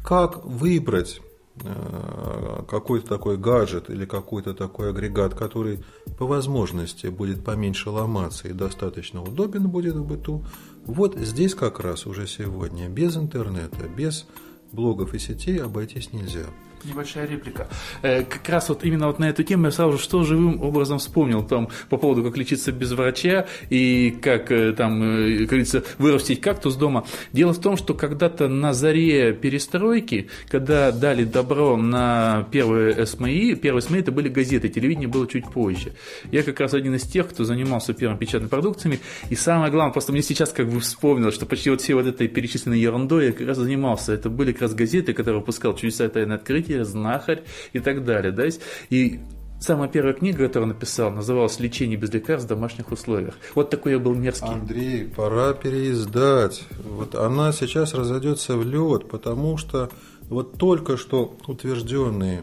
как 0.04 0.44
выбрать 0.44 1.20
э, 1.64 2.62
какой-то 2.68 3.08
такой 3.08 3.36
гаджет 3.36 3.90
или 3.90 4.06
какой-то 4.06 4.54
такой 4.54 4.90
агрегат, 4.90 5.34
который 5.34 5.84
по 6.18 6.26
возможности 6.26 7.08
будет 7.08 7.44
поменьше 7.44 7.90
ломаться 7.90 8.46
и 8.46 8.52
достаточно 8.52 9.20
удобен 9.20 9.68
будет 9.68 9.96
в 9.96 10.04
быту. 10.04 10.44
Вот 10.86 11.18
здесь 11.18 11.56
как 11.56 11.80
раз 11.80 12.06
уже 12.06 12.28
сегодня 12.28 12.88
без 12.88 13.16
интернета, 13.16 13.88
без 13.88 14.26
блогов 14.70 15.14
и 15.14 15.18
сетей 15.18 15.60
обойтись 15.60 16.12
нельзя. 16.12 16.46
Небольшая 16.84 17.28
реплика. 17.28 17.68
Э, 18.02 18.24
как 18.24 18.48
раз 18.48 18.68
вот 18.68 18.84
именно 18.84 19.06
вот 19.06 19.18
на 19.18 19.28
эту 19.28 19.44
тему 19.44 19.66
я 19.66 19.70
сразу 19.70 19.98
же 19.98 20.02
что 20.02 20.24
живым 20.24 20.60
образом 20.62 20.98
вспомнил 20.98 21.44
там 21.44 21.68
по 21.88 21.96
поводу, 21.96 22.24
как 22.24 22.36
лечиться 22.36 22.72
без 22.72 22.90
врача 22.92 23.46
и 23.70 24.10
как 24.10 24.50
э, 24.50 24.72
там, 24.72 25.02
э, 25.02 25.38
как 25.40 25.48
говорится, 25.48 25.84
вырастить 25.98 26.40
кактус 26.40 26.74
дома. 26.74 27.04
Дело 27.32 27.52
в 27.52 27.60
том, 27.60 27.76
что 27.76 27.94
когда-то 27.94 28.48
на 28.48 28.72
заре 28.72 29.32
перестройки, 29.32 30.28
когда 30.48 30.90
дали 30.90 31.24
добро 31.24 31.76
на 31.76 32.48
первые 32.50 33.06
СМИ, 33.06 33.54
первые 33.54 33.82
СМИ 33.82 34.00
это 34.00 34.10
были 34.10 34.28
газеты, 34.28 34.68
телевидение 34.68 35.08
было 35.08 35.28
чуть 35.28 35.48
позже. 35.50 35.92
Я 36.32 36.42
как 36.42 36.58
раз 36.58 36.74
один 36.74 36.96
из 36.96 37.02
тех, 37.02 37.28
кто 37.28 37.44
занимался 37.44 37.92
первыми 37.92 38.18
печатными 38.18 38.48
продукциями, 38.48 38.98
и 39.30 39.36
самое 39.36 39.70
главное, 39.70 39.92
просто 39.92 40.12
мне 40.12 40.22
сейчас 40.22 40.52
как 40.52 40.68
бы 40.68 40.80
вспомнил, 40.80 41.30
что 41.30 41.46
почти 41.46 41.70
вот 41.70 41.80
все 41.80 41.94
вот 41.94 42.06
этой 42.06 42.26
перечисленной 42.26 42.80
ерундой 42.80 43.26
я 43.26 43.32
как 43.32 43.46
раз 43.46 43.58
занимался. 43.58 44.12
Это 44.12 44.28
были 44.28 44.52
как 44.52 44.62
раз 44.62 44.74
газеты, 44.74 45.12
которые 45.12 45.40
выпускал 45.40 45.76
«Чудеса 45.76 46.06
и 46.06 46.08
тайное 46.08 46.36
открытие», 46.36 46.71
психиатрия, 46.72 46.84
знахарь 46.84 47.42
и 47.72 47.80
так 47.80 48.04
далее. 48.04 48.32
Да? 48.32 48.44
И 48.90 49.20
Самая 49.60 49.88
первая 49.88 50.12
книга, 50.12 50.48
которую 50.48 50.70
он 50.70 50.74
написал, 50.74 51.12
называлась 51.12 51.60
«Лечение 51.60 51.96
без 51.96 52.12
лекарств 52.12 52.46
в 52.46 52.48
домашних 52.48 52.90
условиях». 52.90 53.34
Вот 53.54 53.70
такой 53.70 53.92
я 53.92 54.00
был 54.00 54.12
мерзкий. 54.12 54.48
Андрей, 54.48 55.04
пора 55.04 55.52
переиздать. 55.52 56.64
Вот 56.82 57.14
она 57.14 57.52
сейчас 57.52 57.94
разойдется 57.94 58.56
в 58.56 58.66
лед, 58.66 59.08
потому 59.08 59.58
что 59.58 59.88
вот 60.28 60.58
только 60.58 60.96
что 60.96 61.38
утвержденные 61.46 62.42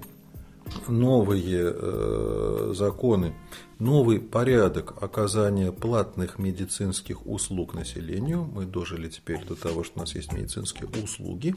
новые 0.88 1.74
э, 1.76 2.74
законы, 2.74 3.36
новый 3.80 4.22
порядок 4.22 5.04
оказания 5.04 5.74
платных 5.74 6.40
медицинских 6.40 7.28
услуг 7.28 7.74
населению, 7.74 8.46
мы 8.46 8.64
дожили 8.64 9.10
теперь 9.10 9.44
до 9.44 9.56
того, 9.56 9.84
что 9.84 9.98
у 9.98 10.00
нас 10.04 10.16
есть 10.16 10.32
медицинские 10.32 10.88
услуги, 11.04 11.54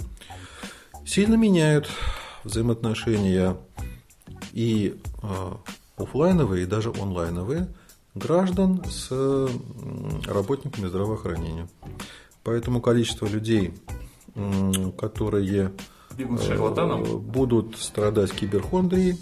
сильно 1.07 1.37
меняют 1.37 1.89
взаимоотношения 2.45 3.57
и 4.53 5.01
а, 5.23 5.59
офлайновые, 5.97 6.65
и 6.65 6.67
даже 6.67 6.91
онлайновые 6.91 7.69
граждан 8.15 8.83
с 8.85 9.11
работниками 10.27 10.87
здравоохранения. 10.87 11.69
Поэтому 12.45 12.81
количество 12.81 13.27
людей, 13.27 13.73
которые 14.99 15.73
э, 16.19 17.05
будут 17.17 17.79
страдать 17.79 18.33
киберхондрией, 18.33 19.19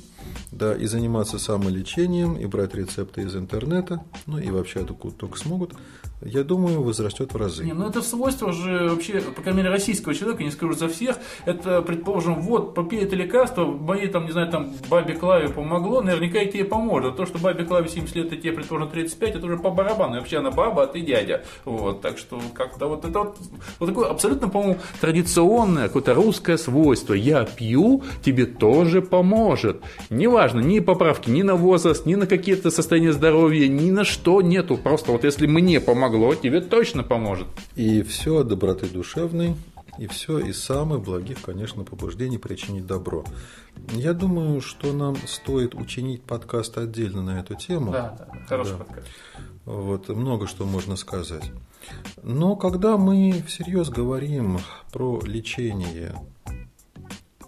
да, 0.50 0.74
и 0.74 0.86
заниматься 0.86 1.38
самолечением, 1.38 2.34
и 2.34 2.46
брать 2.46 2.74
рецепты 2.74 3.22
из 3.22 3.36
интернета, 3.36 4.04
ну 4.26 4.38
и 4.38 4.50
вообще 4.50 4.80
откуда 4.80 5.14
только 5.14 5.38
смогут, 5.38 5.74
я 6.22 6.44
думаю, 6.44 6.82
возрастет 6.82 7.32
в 7.32 7.36
разы. 7.36 7.64
Не, 7.64 7.72
ну 7.72 7.88
это 7.88 8.02
свойство 8.02 8.52
же 8.52 8.88
вообще, 8.90 9.20
по 9.20 9.42
крайней 9.42 9.62
мере, 9.62 9.70
российского 9.70 10.14
человека, 10.14 10.44
не 10.44 10.50
скажу 10.50 10.74
за 10.74 10.88
всех, 10.88 11.16
это, 11.46 11.80
предположим, 11.82 12.40
вот, 12.42 12.74
попей 12.74 13.00
это 13.00 13.16
лекарство, 13.16 13.64
моей, 13.64 14.08
там, 14.08 14.26
не 14.26 14.32
знаю, 14.32 14.50
там, 14.50 14.72
бабе 14.88 15.14
Клаве 15.14 15.48
помогло, 15.48 16.02
наверняка 16.02 16.42
и 16.42 16.50
тебе 16.50 16.64
поможет. 16.64 17.16
То, 17.16 17.24
что 17.24 17.38
бабе 17.38 17.64
Клаве 17.64 17.88
70 17.88 18.14
лет, 18.16 18.32
и 18.32 18.36
тебе, 18.36 18.52
предположим, 18.52 18.90
35, 18.90 19.36
это 19.36 19.46
уже 19.46 19.56
по 19.56 19.70
барабану. 19.70 20.16
И 20.16 20.18
вообще 20.18 20.38
она 20.38 20.50
баба, 20.50 20.82
а 20.82 20.86
ты 20.86 21.00
дядя. 21.00 21.44
Вот, 21.64 22.02
так 22.02 22.18
что 22.18 22.40
как-то 22.54 22.86
вот 22.86 23.04
это 23.04 23.18
вот, 23.18 23.38
вот 23.78 23.86
такое 23.86 24.08
абсолютно, 24.10 24.48
по-моему, 24.48 24.78
традиционное, 25.00 25.86
какое-то 25.86 26.14
русское 26.14 26.58
свойство. 26.58 27.14
Я 27.14 27.44
пью, 27.44 28.02
тебе 28.22 28.44
тоже 28.46 29.00
поможет. 29.00 29.80
Неважно, 30.10 30.60
ни 30.60 30.80
поправки, 30.80 31.30
ни 31.30 31.42
на 31.42 31.56
возраст, 31.56 32.04
ни 32.04 32.14
на 32.14 32.26
какие-то 32.26 32.70
состояния 32.70 33.12
здоровья, 33.12 33.68
ни 33.68 33.90
на 33.90 34.04
что 34.04 34.42
нету. 34.42 34.76
Просто 34.76 35.12
вот 35.12 35.24
если 35.24 35.46
мне 35.46 35.80
помогло, 35.80 36.10
помогло, 36.11 36.35
тебе 36.35 36.61
точно 36.61 37.02
поможет. 37.02 37.47
И 37.76 38.02
все 38.02 38.38
от 38.38 38.49
доброты 38.49 38.87
душевной, 38.87 39.55
и 39.99 40.07
все 40.07 40.38
из 40.38 40.62
самых 40.62 41.02
благих, 41.02 41.40
конечно, 41.43 41.85
побуждений 41.85 42.38
причинить 42.38 42.87
добро. 42.87 43.25
Я 43.93 44.12
думаю, 44.12 44.61
что 44.61 44.93
нам 44.93 45.17
стоит 45.26 45.75
учинить 45.75 46.23
подкаст 46.23 46.79
отдельно 46.79 47.23
на 47.23 47.40
эту 47.40 47.55
тему. 47.55 47.93
Да, 47.93 48.17
да, 48.19 48.47
хороший 48.47 48.73
да. 48.73 48.85
подкаст. 48.85 49.09
Вот, 49.64 50.09
много 50.09 50.47
что 50.47 50.64
можно 50.64 50.97
сказать. 50.97 51.52
Но 52.23 52.57
когда 52.57 52.97
мы 52.97 53.43
всерьез 53.47 53.88
говорим 53.88 54.59
про 54.93 55.21
лечение, 55.25 56.14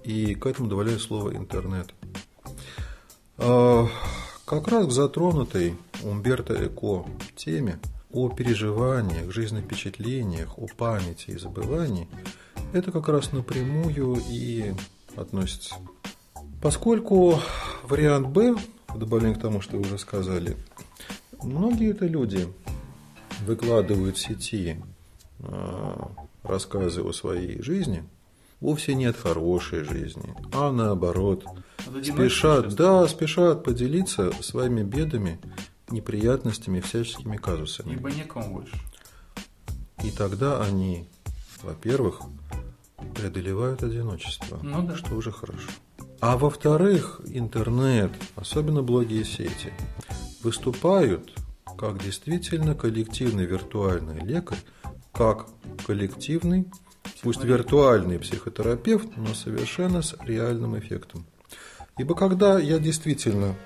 и 0.05 0.35
к 0.35 0.47
этому 0.47 0.69
добавляю 0.69 0.99
слово 0.99 1.37
интернет, 1.37 1.93
а, 3.39 3.89
как 4.45 4.69
раз 4.69 4.87
к 4.87 4.91
затронутой 4.91 5.77
Умберто 6.05 6.55
Эко 6.65 7.05
теме– 7.37 7.81
о 8.13 8.29
переживаниях, 8.29 9.33
жизненных 9.33 9.65
впечатлениях, 9.65 10.59
о 10.59 10.67
памяти 10.67 11.31
и 11.31 11.39
забывании, 11.39 12.09
это 12.73 12.93
как 12.93 13.09
раз 13.09 13.33
напрямую 13.33 14.23
и 14.29 14.75
относится. 15.17 15.75
Поскольку 16.61 17.41
вариант 17.85 18.29
Б, 18.29 18.55
в 18.89 18.99
добавление 18.99 19.37
к 19.37 19.41
тому, 19.41 19.61
что 19.61 19.77
вы 19.77 19.83
уже 19.83 19.99
сказали, 19.99 20.57
многие 21.43 21.91
это 21.91 22.07
люди 22.07 22.47
выкладывают 23.47 24.17
в 24.17 24.21
сети 24.21 24.77
а, 25.41 26.11
рассказы 26.43 27.03
о 27.03 27.13
своей 27.13 27.61
жизни, 27.63 28.05
вовсе 28.61 28.95
не 28.95 29.07
от 29.07 29.17
хорошей 29.17 29.83
жизни, 29.83 30.35
а 30.53 30.71
наоборот, 30.71 31.45
спешат, 32.03 32.75
да, 32.75 33.09
спешат 33.09 33.65
поделиться 33.65 34.33
своими 34.41 34.83
бедами 34.83 35.41
неприятностями, 35.93 36.81
всяческими 36.81 37.37
казусами. 37.37 37.95
Ибо 37.95 38.11
некому 38.11 38.55
больше. 38.55 38.77
И 40.03 40.11
тогда 40.11 40.63
они, 40.63 41.09
во-первых, 41.63 42.23
преодолевают 43.15 43.83
одиночество, 43.83 44.59
ну, 44.63 44.83
да. 44.83 44.97
что 44.97 45.15
уже 45.15 45.31
хорошо. 45.31 45.69
А 46.21 46.37
во-вторых, 46.37 47.21
интернет, 47.27 48.13
особенно 48.37 48.83
блоги 48.83 49.15
и 49.15 49.25
сети, 49.25 49.73
выступают 50.43 51.33
как 51.77 52.03
действительно 52.03 52.75
коллективный 52.75 53.45
виртуальный 53.45 54.25
лекарь, 54.25 54.59
как 55.13 55.49
коллективный, 55.85 56.71
пусть 57.23 57.43
виртуальный 57.45 58.19
психотерапевт, 58.19 59.17
но 59.17 59.35
совершенно 59.35 60.03
с 60.03 60.17
реальным 60.25 60.79
эффектом. 60.79 61.27
Ибо 61.99 62.15
когда 62.15 62.59
я 62.59 62.79
действительно 62.79 63.57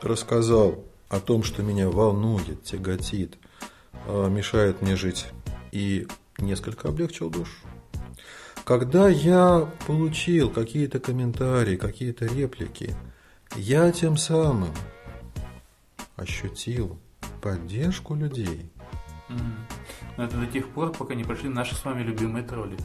рассказал 0.00 0.84
о 1.12 1.20
том, 1.20 1.44
что 1.44 1.62
меня 1.62 1.90
волнует, 1.90 2.64
тяготит, 2.64 3.38
а, 4.06 4.28
мешает 4.28 4.80
мне 4.80 4.96
жить, 4.96 5.26
и 5.70 6.08
несколько 6.38 6.88
облегчил 6.88 7.28
душу, 7.28 7.52
когда 8.64 9.08
я 9.08 9.70
получил 9.86 10.48
какие-то 10.48 11.00
комментарии, 11.00 11.76
какие-то 11.76 12.24
реплики, 12.24 12.96
я 13.56 13.92
тем 13.92 14.16
самым 14.16 14.70
ощутил 16.16 16.98
поддержку 17.42 18.14
людей. 18.14 18.70
Но 20.16 20.24
это 20.24 20.38
до 20.38 20.46
тех 20.46 20.68
пор, 20.68 20.92
пока 20.92 21.14
не 21.14 21.24
пришли 21.24 21.50
наши 21.50 21.74
с 21.74 21.84
вами 21.84 22.02
любимые 22.02 22.44
тролли. 22.44 22.76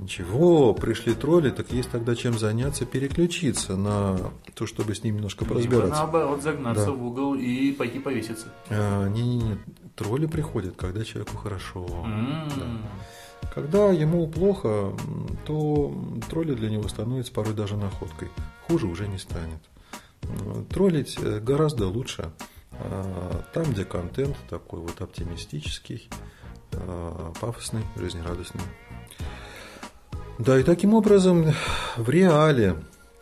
Ничего, 0.00 0.74
пришли 0.74 1.14
тролли, 1.14 1.50
так 1.50 1.72
есть 1.72 1.90
тогда 1.90 2.14
чем 2.14 2.38
заняться, 2.38 2.84
переключиться 2.84 3.76
на 3.76 4.18
то, 4.54 4.66
чтобы 4.66 4.94
с 4.94 5.02
ними 5.02 5.16
немножко 5.16 5.44
поразбираться. 5.44 5.86
Либо 5.86 5.96
наоборот, 5.96 6.42
загнаться 6.42 6.86
да. 6.86 6.92
в 6.92 7.04
угол 7.04 7.34
и 7.34 7.72
пойти 7.72 7.98
повеситься. 7.98 8.52
А, 8.68 9.08
Не-не-не, 9.08 9.58
тролли 9.94 10.26
приходят, 10.26 10.76
когда 10.76 11.04
человеку 11.04 11.36
хорошо. 11.36 11.86
Да. 12.56 13.50
Когда 13.54 13.90
ему 13.90 14.26
плохо, 14.26 14.92
то 15.46 15.94
тролли 16.28 16.54
для 16.54 16.68
него 16.70 16.88
становятся 16.88 17.32
порой 17.32 17.54
даже 17.54 17.76
находкой. 17.76 18.28
Хуже 18.66 18.86
уже 18.86 19.08
не 19.08 19.18
станет. 19.18 19.60
Троллить 20.70 21.16
э, 21.20 21.40
гораздо 21.40 21.86
лучше 21.86 22.32
а, 22.72 23.44
там, 23.52 23.64
где 23.64 23.84
контент 23.84 24.36
такой 24.50 24.80
вот 24.80 25.00
оптимистический, 25.00 26.08
а, 26.72 27.32
пафосный, 27.40 27.82
жизнерадостный. 27.96 28.62
Да, 30.38 30.60
и 30.60 30.62
таким 30.62 30.92
образом 30.92 31.52
в 31.96 32.10
реале 32.10 32.76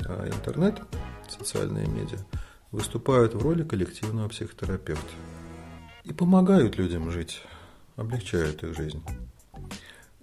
а, 0.04 0.28
интернет, 0.28 0.80
социальные 1.28 1.86
медиа, 1.86 2.18
выступают 2.72 3.34
в 3.34 3.42
роли 3.42 3.62
коллективного 3.62 4.28
психотерапевта 4.28 5.12
и 6.02 6.12
помогают 6.12 6.76
людям 6.76 7.12
жить, 7.12 7.40
облегчают 7.94 8.64
их 8.64 8.76
жизнь. 8.76 9.02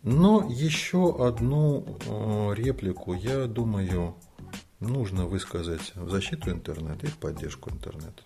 Но 0.04 0.46
еще 0.50 1.26
одну 1.26 1.86
э, 2.06 2.56
реплику, 2.56 3.14
я 3.14 3.46
думаю, 3.46 4.16
нужно 4.82 5.28
высказать 5.28 5.94
в 5.96 6.10
защиту 6.10 6.52
интернета 6.52 7.06
и 7.06 7.10
в 7.10 7.18
поддержку 7.18 7.70
интернета. 7.70 8.24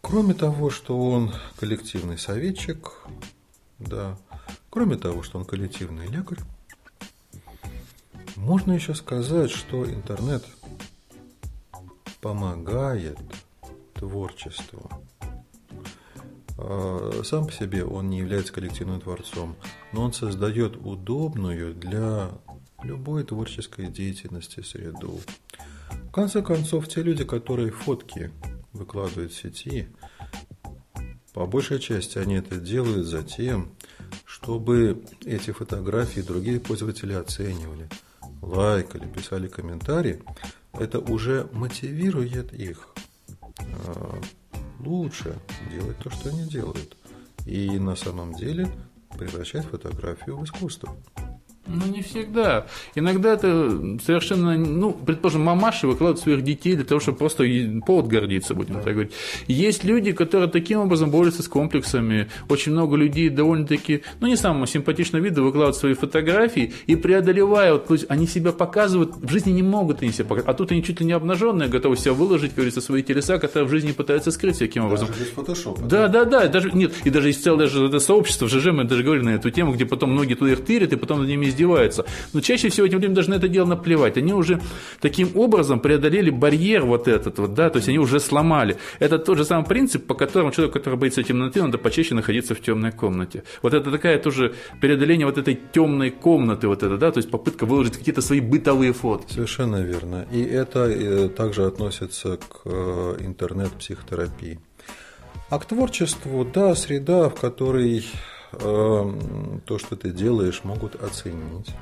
Кроме 0.00 0.34
того, 0.34 0.70
что 0.70 0.98
он 0.98 1.32
коллективный 1.60 2.18
советчик, 2.18 3.06
да, 3.78 4.18
кроме 4.70 4.96
того, 4.96 5.22
что 5.22 5.38
он 5.38 5.44
коллективный 5.44 6.08
лекарь, 6.08 6.40
можно 8.42 8.72
еще 8.72 8.94
сказать, 8.94 9.52
что 9.52 9.88
интернет 9.88 10.44
помогает 12.20 13.16
творчеству. 13.94 14.90
А, 16.58 17.22
сам 17.24 17.46
по 17.46 17.52
себе 17.52 17.84
он 17.84 18.10
не 18.10 18.18
является 18.18 18.52
коллективным 18.52 19.00
творцом, 19.00 19.56
но 19.92 20.02
он 20.02 20.12
создает 20.12 20.76
удобную 20.76 21.72
для 21.72 22.32
любой 22.82 23.22
творческой 23.22 23.86
деятельности 23.86 24.60
среду. 24.60 25.20
В 26.08 26.10
конце 26.10 26.42
концов, 26.42 26.88
те 26.88 27.00
люди, 27.02 27.24
которые 27.24 27.70
фотки 27.70 28.32
выкладывают 28.72 29.32
в 29.32 29.40
сети, 29.40 29.86
по 31.32 31.46
большей 31.46 31.78
части 31.78 32.18
они 32.18 32.34
это 32.34 32.56
делают 32.56 33.06
за 33.06 33.22
тем, 33.22 33.70
чтобы 34.24 35.04
эти 35.24 35.52
фотографии 35.52 36.20
другие 36.20 36.58
пользователи 36.58 37.12
оценивали, 37.12 37.88
лайкали, 38.42 39.06
писали 39.06 39.48
комментарии. 39.48 40.22
Это 40.72 40.98
уже 41.00 41.48
мотивирует 41.52 42.52
их 42.52 42.88
а, 43.86 44.20
лучше 44.80 45.38
делать 45.70 45.98
то, 45.98 46.10
что 46.10 46.28
они 46.28 46.44
делают. 46.44 46.96
И 47.46 47.78
на 47.78 47.96
самом 47.96 48.34
деле 48.34 48.68
превращать 49.16 49.64
фотографию 49.66 50.36
в 50.36 50.44
искусство. 50.44 50.94
Ну, 51.72 51.92
не 51.92 52.02
всегда. 52.02 52.66
Иногда 52.94 53.32
это 53.34 53.98
совершенно, 54.04 54.56
ну, 54.56 54.92
предположим, 54.92 55.42
мамаши 55.42 55.86
выкладывают 55.86 56.20
своих 56.20 56.42
детей 56.42 56.76
для 56.76 56.84
того, 56.84 57.00
чтобы 57.00 57.18
просто 57.18 57.44
повод 57.86 58.06
гордиться, 58.06 58.54
будем 58.54 58.74
так 58.74 58.92
говорить. 58.92 59.12
Есть 59.48 59.84
люди, 59.84 60.12
которые 60.12 60.50
таким 60.50 60.80
образом 60.80 61.10
борются 61.10 61.42
с 61.42 61.48
комплексами. 61.48 62.28
Очень 62.48 62.72
много 62.72 62.96
людей 62.96 63.28
довольно-таки, 63.28 64.02
ну, 64.20 64.26
не 64.26 64.36
самого 64.36 64.66
симпатичного 64.66 65.22
вида 65.22 65.42
выкладывают 65.42 65.76
свои 65.76 65.94
фотографии 65.94 66.72
и 66.86 66.96
преодолевая, 66.96 67.72
вот, 67.72 67.86
то 67.86 67.94
есть 67.94 68.06
они 68.08 68.26
себя 68.26 68.52
показывают, 68.52 69.16
в 69.16 69.30
жизни 69.30 69.52
не 69.52 69.62
могут 69.62 70.02
они 70.02 70.12
себя 70.12 70.24
показывать, 70.26 70.48
а 70.48 70.54
тут 70.54 70.72
они 70.72 70.82
чуть 70.82 71.00
ли 71.00 71.06
не 71.06 71.12
обнаженные, 71.12 71.68
готовы 71.68 71.96
себя 71.96 72.12
выложить, 72.12 72.50
как 72.50 72.56
говорится, 72.56 72.80
свои 72.80 73.02
телеса, 73.02 73.38
которые 73.38 73.66
в 73.68 73.70
жизни 73.70 73.92
пытаются 73.92 74.30
скрыть 74.30 74.56
всяким 74.56 74.84
образом. 74.84 75.08
Даже 75.08 75.20
без 75.20 75.28
фотошопа. 75.30 75.82
Да, 75.82 76.08
да, 76.08 76.24
да, 76.24 76.48
даже, 76.48 76.70
нет, 76.72 76.92
и 77.04 77.10
даже 77.10 77.28
есть 77.28 77.42
целое 77.42 77.62
даже 77.62 77.86
это 77.86 78.00
сообщество, 78.00 78.46
в 78.46 78.50
ЖЖ 78.50 78.66
мы 78.72 78.84
даже 78.84 79.02
говорили 79.02 79.24
на 79.24 79.30
эту 79.30 79.50
тему, 79.50 79.72
где 79.72 79.86
потом 79.86 80.12
многие 80.12 80.34
туда 80.34 80.52
их 80.52 80.64
тырят, 80.64 80.92
и 80.92 80.96
потом 80.96 81.20
над 81.20 81.28
ними 81.28 81.46
издеваются. 81.46 81.61
Но 82.32 82.40
чаще 82.40 82.68
всего 82.68 82.86
этим 82.86 82.98
людям 82.98 83.14
даже 83.14 83.30
на 83.30 83.34
это 83.34 83.48
дело 83.48 83.66
наплевать. 83.66 84.16
Они 84.16 84.32
уже 84.32 84.60
таким 85.00 85.36
образом 85.36 85.80
преодолели 85.80 86.30
барьер 86.30 86.84
вот 86.84 87.08
этот 87.08 87.38
вот, 87.38 87.54
да, 87.54 87.70
то 87.70 87.78
есть 87.78 87.88
они 87.88 87.98
уже 87.98 88.20
сломали. 88.20 88.76
Это 88.98 89.18
тот 89.18 89.38
же 89.38 89.44
самый 89.44 89.66
принцип, 89.66 90.06
по 90.06 90.14
которому 90.14 90.52
человек, 90.52 90.72
который 90.74 90.98
боится 90.98 91.22
темноты, 91.22 91.62
надо 91.62 91.78
почаще 91.78 92.14
находиться 92.14 92.54
в 92.54 92.60
темной 92.60 92.92
комнате. 92.92 93.44
Вот 93.62 93.74
это 93.74 93.90
такая 93.90 94.18
тоже 94.18 94.54
преодоление 94.80 95.26
вот 95.26 95.38
этой 95.38 95.58
темной 95.72 96.10
комнаты, 96.10 96.68
вот 96.68 96.82
это, 96.82 96.96
да, 96.96 97.10
то 97.10 97.18
есть 97.18 97.30
попытка 97.30 97.66
выложить 97.66 97.96
какие-то 97.96 98.22
свои 98.22 98.40
бытовые 98.40 98.92
фото. 98.92 99.32
Совершенно 99.32 99.82
верно. 99.82 100.26
И 100.30 100.42
это 100.42 100.86
э, 100.88 101.28
также 101.28 101.66
относится 101.66 102.36
к 102.36 102.62
э, 102.64 103.16
интернет-психотерапии. 103.20 104.58
А 105.50 105.58
к 105.58 105.66
творчеству, 105.66 106.44
да, 106.44 106.74
среда, 106.74 107.28
в 107.28 107.34
которой 107.34 108.06
то, 108.52 109.78
что 109.78 109.96
ты 109.96 110.10
делаешь, 110.10 110.62
могут 110.64 111.02
оценить. 111.02 111.74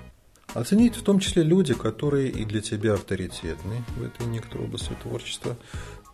Оценить 0.54 0.96
в 0.96 1.02
том 1.02 1.20
числе 1.20 1.42
люди, 1.42 1.74
которые 1.74 2.28
и 2.28 2.44
для 2.44 2.60
тебя 2.60 2.94
авторитетны 2.94 3.84
в 3.96 4.02
этой 4.02 4.26
некоторой 4.26 4.66
области 4.66 4.96
творчества. 5.02 5.56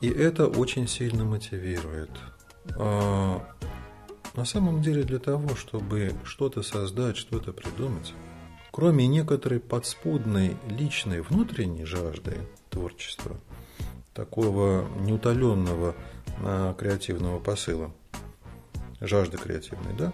И 0.00 0.08
это 0.08 0.46
очень 0.46 0.86
сильно 0.88 1.24
мотивирует. 1.24 2.10
А, 2.78 3.42
на 4.34 4.44
самом 4.44 4.82
деле 4.82 5.04
для 5.04 5.18
того, 5.18 5.56
чтобы 5.56 6.12
что-то 6.24 6.62
создать, 6.62 7.16
что-то 7.16 7.52
придумать, 7.52 8.12
кроме 8.70 9.06
некоторой 9.06 9.58
подспудной 9.58 10.56
личной 10.68 11.22
внутренней 11.22 11.86
жажды 11.86 12.36
творчества, 12.68 13.36
такого 14.12 14.86
неутоленного 15.00 15.94
а, 16.40 16.74
креативного 16.74 17.38
посыла, 17.38 17.90
жажды 19.00 19.38
креативной, 19.38 19.94
да, 19.96 20.12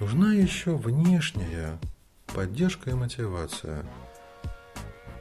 нужна 0.00 0.34
еще 0.34 0.76
внешняя 0.76 1.78
поддержка 2.26 2.90
и 2.90 2.94
мотивация. 2.94 3.84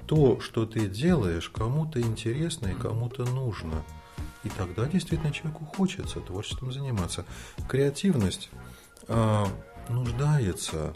То, 0.07 0.39
что 0.39 0.65
ты 0.65 0.87
делаешь, 0.87 1.49
кому-то 1.49 1.99
интересно 1.99 2.67
и 2.67 2.73
кому-то 2.73 3.25
нужно. 3.25 3.83
И 4.43 4.49
тогда 4.49 4.85
действительно 4.85 5.31
человеку 5.31 5.65
хочется 5.65 6.19
творчеством 6.19 6.71
заниматься. 6.71 7.25
Креативность 7.67 8.49
э, 9.07 9.45
нуждается 9.89 10.93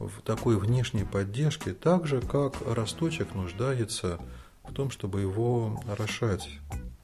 в 0.00 0.22
такой 0.22 0.58
внешней 0.58 1.04
поддержке, 1.04 1.72
так 1.72 2.06
же, 2.06 2.20
как 2.20 2.54
росточек 2.66 3.34
нуждается 3.34 4.18
в 4.64 4.72
том, 4.72 4.90
чтобы 4.90 5.20
его 5.20 5.80
орошать. 5.88 6.48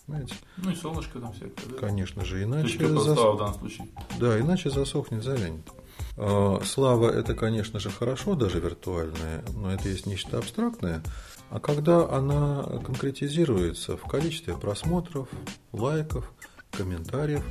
Понимаете? 0.07 0.35
Ну 0.57 0.71
и 0.71 0.75
солнышко 0.75 1.21
там 1.21 1.33
всякое. 1.33 1.67
Да? 1.67 1.79
Конечно 1.79 2.25
же, 2.25 2.43
иначе, 2.43 2.79
зас... 2.89 3.19
в 3.19 3.37
данном 3.39 3.55
случае. 3.55 3.89
Да, 4.19 4.41
иначе 4.41 4.71
засохнет, 4.71 5.23
завянет. 5.23 5.69
А, 6.17 6.61
слава– 6.65 7.11
это, 7.15 7.35
конечно 7.35 7.79
же, 7.79 7.91
хорошо, 7.91 8.35
даже 8.35 8.61
виртуальная, 8.61 9.45
но 9.55 9.73
это 9.73 9.89
есть 9.89 10.07
нечто 10.07 10.39
абстрактное. 10.39 11.03
А 11.51 11.61
когда 11.61 12.09
она 12.09 12.63
конкретизируется 12.85 13.97
в 13.97 14.03
количестве 14.03 14.57
просмотров, 14.57 15.29
лайков, 15.73 16.33
комментариев, 16.71 17.45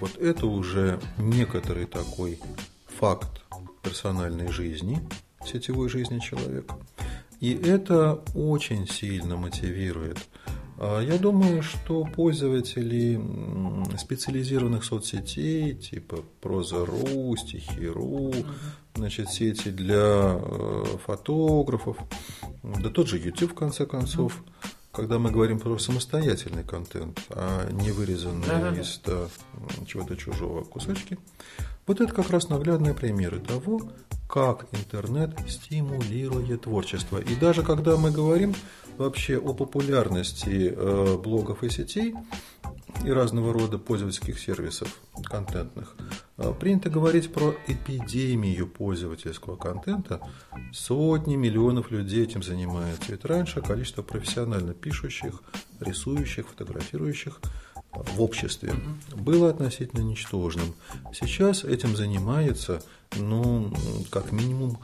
вот 0.00 0.16
это 0.16 0.46
уже 0.46 1.00
некоторый 1.18 1.86
такой 1.86 2.40
факт 2.86 3.42
персональной 3.82 4.48
жизни, 4.48 5.06
сетевой 5.44 5.88
жизни 5.88 6.18
человека. 6.18 6.76
И 7.40 7.52
это 7.52 8.22
очень 8.34 8.86
сильно 8.86 9.36
мотивирует 9.36 10.18
я 10.82 11.18
думаю, 11.18 11.62
что 11.62 12.04
пользователи 12.04 13.20
специализированных 13.98 14.84
соцсетей, 14.84 15.74
типа 15.74 16.24
Проза.ру, 16.40 17.36
Стихи.ру, 17.36 18.34
значит, 18.94 19.30
сети 19.30 19.70
для 19.70 20.38
э, 20.38 20.84
фотографов, 21.04 21.96
да 22.62 22.90
тот 22.90 23.08
же 23.08 23.18
YouTube, 23.18 23.52
в 23.52 23.54
конце 23.54 23.86
концов, 23.86 24.42
когда 24.92 25.18
мы 25.18 25.30
говорим 25.30 25.58
про 25.58 25.78
самостоятельный 25.78 26.64
контент, 26.64 27.20
а 27.30 27.70
не 27.70 27.90
вырезанные 27.90 28.46
да, 28.46 28.74
из 28.74 29.00
да, 29.04 29.28
чего-то 29.86 30.16
чужого 30.16 30.64
кусочки, 30.64 31.18
вот 31.86 32.00
это 32.00 32.12
как 32.12 32.30
раз 32.30 32.48
наглядные 32.48 32.94
примеры 32.94 33.40
того, 33.40 33.80
как 34.28 34.66
интернет 34.72 35.36
стимулирует 35.48 36.62
творчество. 36.62 37.18
И 37.18 37.34
даже 37.34 37.62
когда 37.62 37.96
мы 37.96 38.10
говорим 38.10 38.54
вообще 38.98 39.38
о 39.38 39.54
популярности 39.54 40.74
э, 40.74 41.16
блогов 41.16 41.62
и 41.64 41.70
сетей 41.70 42.14
и 43.04 43.10
разного 43.10 43.52
рода 43.52 43.78
пользовательских 43.78 44.38
сервисов 44.38 45.00
контентных, 45.24 45.96
э, 46.38 46.52
принято 46.58 46.90
говорить 46.90 47.32
про 47.32 47.54
эпидемию 47.66 48.66
пользовательского 48.68 49.56
контента. 49.56 50.20
Сотни 50.72 51.36
миллионов 51.36 51.90
людей 51.90 52.22
этим 52.24 52.42
занимаются. 52.42 53.10
Ведь 53.10 53.24
раньше 53.24 53.60
количество 53.60 54.02
профессионально 54.02 54.74
пишущих, 54.74 55.42
рисующих, 55.80 56.48
фотографирующих 56.48 57.40
в 57.92 58.22
обществе 58.22 58.74
было 59.14 59.50
относительно 59.50 60.02
ничтожным. 60.02 60.74
Сейчас 61.12 61.64
этим 61.64 61.96
занимается, 61.96 62.82
ну, 63.16 63.72
как 64.10 64.32
минимум, 64.32 64.78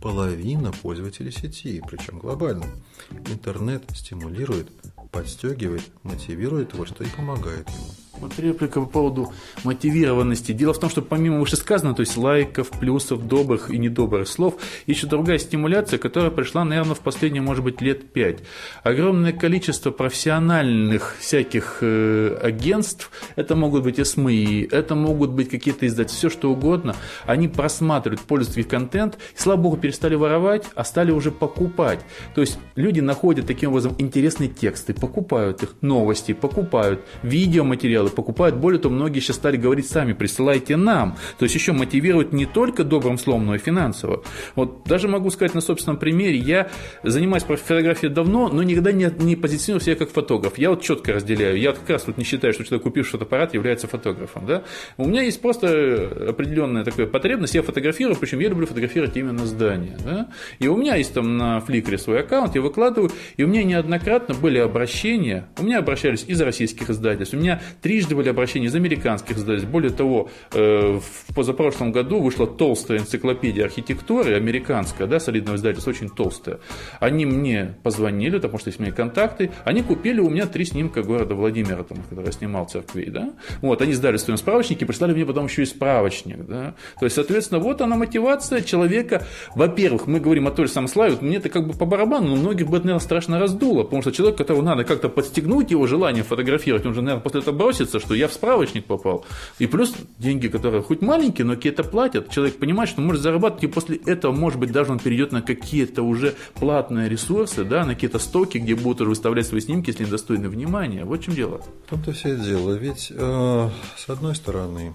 половина 0.00 0.72
пользователей 0.72 1.32
сети, 1.32 1.82
причем 1.86 2.18
глобально. 2.18 2.66
Интернет 3.10 3.84
стимулирует, 3.94 4.70
подстегивает, 5.10 5.84
мотивирует 6.02 6.70
творчество 6.70 7.04
и 7.04 7.08
помогает 7.08 7.68
ему. 7.68 8.13
Вот 8.24 8.38
реплика 8.38 8.80
по 8.80 8.86
поводу 8.86 9.34
мотивированности. 9.64 10.52
Дело 10.52 10.72
в 10.72 10.78
том, 10.78 10.88
что 10.88 11.02
помимо 11.02 11.40
вышесказанного, 11.40 11.96
то 11.96 12.00
есть 12.00 12.16
лайков, 12.16 12.70
плюсов, 12.70 13.28
добрых 13.28 13.70
и 13.70 13.76
недобрых 13.76 14.26
слов, 14.28 14.54
еще 14.86 15.06
другая 15.06 15.36
стимуляция, 15.36 15.98
которая 15.98 16.30
пришла, 16.30 16.64
наверное, 16.64 16.94
в 16.94 17.00
последние, 17.00 17.42
может 17.42 17.62
быть, 17.62 17.82
лет 17.82 18.14
пять. 18.14 18.38
Огромное 18.82 19.32
количество 19.34 19.90
профессиональных 19.90 21.16
всяких 21.20 21.80
э, 21.82 22.38
агентств, 22.42 23.10
это 23.36 23.56
могут 23.56 23.84
быть 23.84 24.04
СМИ, 24.06 24.68
это 24.70 24.94
могут 24.94 25.32
быть 25.32 25.50
какие-то 25.50 25.86
издательства, 25.86 26.30
все 26.30 26.38
что 26.38 26.50
угодно, 26.50 26.96
они 27.26 27.48
просматривают 27.48 28.22
пользовательский 28.22 28.70
контент, 28.70 29.18
и, 29.36 29.38
слава 29.38 29.60
богу, 29.60 29.76
перестали 29.76 30.14
воровать, 30.14 30.64
а 30.74 30.84
стали 30.84 31.10
уже 31.10 31.30
покупать. 31.30 32.00
То 32.34 32.40
есть 32.40 32.58
люди 32.74 33.00
находят 33.00 33.46
таким 33.46 33.68
образом 33.68 33.94
интересные 33.98 34.48
тексты, 34.48 34.94
покупают 34.94 35.62
их, 35.62 35.74
новости, 35.82 36.32
покупают 36.32 37.02
видеоматериалы, 37.22 38.13
покупают. 38.14 38.56
Более 38.56 38.80
того, 38.80 38.94
многие 38.94 39.20
сейчас 39.20 39.36
стали 39.36 39.56
говорить 39.56 39.88
сами, 39.88 40.12
присылайте 40.12 40.76
нам. 40.76 41.16
То 41.38 41.44
есть 41.44 41.54
еще 41.54 41.72
мотивировать 41.72 42.32
не 42.32 42.46
только 42.46 42.84
добрым 42.84 43.18
словом, 43.18 43.46
но 43.46 43.54
и 43.54 43.58
финансово. 43.58 44.22
Вот 44.54 44.84
даже 44.84 45.08
могу 45.08 45.30
сказать 45.30 45.54
на 45.54 45.60
собственном 45.60 45.98
примере, 45.98 46.36
я 46.36 46.68
занимаюсь 47.02 47.42
фотографией 47.42 48.12
давно, 48.12 48.48
но 48.48 48.62
никогда 48.62 48.92
не, 48.92 49.10
не 49.18 49.36
позиционирую 49.36 49.84
себя 49.84 49.96
как 49.96 50.10
фотограф. 50.10 50.58
Я 50.58 50.70
вот 50.70 50.82
четко 50.82 51.12
разделяю. 51.12 51.58
Я 51.58 51.72
как 51.72 51.88
раз 51.88 52.06
вот 52.06 52.18
не 52.18 52.24
считаю, 52.24 52.52
что 52.52 52.64
человек, 52.64 52.84
купивший 52.84 53.12
фотоаппарат, 53.12 53.54
является 53.54 53.86
фотографом. 53.86 54.46
Да? 54.46 54.64
У 54.96 55.06
меня 55.06 55.22
есть 55.22 55.40
просто 55.40 56.28
определенная 56.28 56.84
такая 56.84 57.06
потребность. 57.06 57.54
Я 57.54 57.62
фотографирую, 57.62 58.16
причем 58.16 58.40
я 58.40 58.48
люблю 58.48 58.66
фотографировать 58.66 59.16
именно 59.16 59.46
здания. 59.46 59.96
Да? 60.04 60.28
И 60.58 60.68
у 60.68 60.76
меня 60.76 60.96
есть 60.96 61.14
там 61.14 61.36
на 61.36 61.60
Фликре 61.60 61.98
свой 61.98 62.20
аккаунт, 62.20 62.54
я 62.54 62.60
выкладываю, 62.60 63.10
и 63.36 63.44
у 63.44 63.46
меня 63.46 63.64
неоднократно 63.64 64.34
были 64.34 64.58
обращения, 64.58 65.46
у 65.58 65.62
меня 65.62 65.78
обращались 65.78 66.24
из 66.26 66.40
российских 66.40 66.90
издательств, 66.90 67.34
у 67.34 67.38
меня 67.38 67.60
трижды 67.94 68.16
были 68.16 68.28
обращения 68.28 68.66
из 68.66 68.74
американских 68.74 69.36
издательств. 69.36 69.70
Более 69.70 69.92
того, 69.92 70.28
э, 70.52 70.98
в 70.98 71.34
позапрошлом 71.34 71.92
году 71.92 72.20
вышла 72.20 72.44
толстая 72.44 72.98
энциклопедия 72.98 73.64
архитектуры, 73.64 74.34
американская, 74.34 75.06
да, 75.06 75.20
солидного 75.20 75.56
издательства, 75.56 75.90
очень 75.90 76.08
толстая. 76.08 76.58
Они 76.98 77.24
мне 77.24 77.76
позвонили, 77.84 78.36
потому 78.36 78.58
что 78.58 78.70
есть 78.70 78.80
мои 78.80 78.90
контакты, 78.90 79.52
они 79.64 79.82
купили 79.82 80.18
у 80.18 80.28
меня 80.28 80.46
три 80.46 80.64
снимка 80.64 81.04
города 81.04 81.36
Владимира, 81.36 81.84
там, 81.84 81.98
когда 82.08 82.22
я 82.24 82.32
снимал 82.32 82.66
церквей, 82.66 83.10
да. 83.10 83.32
Вот, 83.62 83.80
они 83.80 83.92
сдали 83.92 84.16
своем 84.16 84.38
справочнике, 84.38 84.86
прислали 84.86 85.14
мне 85.14 85.24
потом 85.24 85.46
еще 85.46 85.62
и 85.62 85.66
справочник, 85.66 86.44
да. 86.46 86.74
То 86.98 87.06
есть, 87.06 87.14
соответственно, 87.14 87.60
вот 87.60 87.80
она 87.80 87.94
мотивация 87.94 88.60
человека. 88.60 89.24
Во-первых, 89.54 90.08
мы 90.08 90.18
говорим 90.18 90.48
о 90.48 90.50
той 90.50 90.66
же 90.66 90.72
самой 90.72 90.88
славе, 90.88 91.16
мне 91.20 91.36
это 91.36 91.48
как 91.48 91.68
бы 91.68 91.74
по 91.74 91.86
барабану, 91.86 92.30
но 92.30 92.36
многих 92.36 92.66
бы 92.66 92.78
это, 92.78 92.86
наверное, 92.86 93.04
страшно 93.04 93.38
раздуло, 93.38 93.84
потому 93.84 94.02
что 94.02 94.10
человек, 94.10 94.36
которого 94.36 94.62
надо 94.62 94.82
как-то 94.82 95.08
подстегнуть 95.08 95.70
его 95.70 95.86
желание 95.86 96.24
фотографировать, 96.24 96.84
он 96.86 96.94
же, 96.94 97.00
наверное, 97.00 97.22
после 97.22 97.40
этого 97.40 97.54
бросится, 97.84 98.00
что 98.00 98.14
я 98.14 98.28
в 98.28 98.32
справочник 98.32 98.86
попал. 98.86 99.24
И 99.58 99.66
плюс 99.66 99.94
деньги, 100.18 100.48
которые 100.48 100.82
хоть 100.82 101.02
маленькие, 101.02 101.44
но 101.46 101.54
какие-то 101.54 101.84
платят. 101.84 102.30
Человек 102.30 102.58
понимает, 102.58 102.90
что 102.90 103.00
может 103.00 103.22
зарабатывать, 103.22 103.64
и 103.64 103.66
после 103.66 103.96
этого, 103.96 104.32
может 104.32 104.58
быть, 104.58 104.72
даже 104.72 104.92
он 104.92 104.98
перейдет 104.98 105.32
на 105.32 105.42
какие-то 105.42 106.02
уже 106.02 106.34
платные 106.54 107.08
ресурсы, 107.08 107.64
да, 107.64 107.84
на 107.84 107.94
какие-то 107.94 108.18
стоки, 108.18 108.58
где 108.58 108.74
будут 108.74 109.02
уже 109.02 109.10
выставлять 109.10 109.46
свои 109.46 109.60
снимки, 109.60 109.90
если 109.90 110.04
они 110.04 110.10
достойны 110.10 110.48
внимания. 110.48 111.04
Вот 111.04 111.20
в 111.20 111.24
чем 111.24 111.34
дело. 111.34 111.60
В 111.86 111.90
том-то 111.90 112.12
все 112.12 112.36
дело. 112.36 112.72
Ведь, 112.72 113.12
э, 113.14 113.70
с 113.96 114.08
одной 114.08 114.34
стороны, 114.34 114.94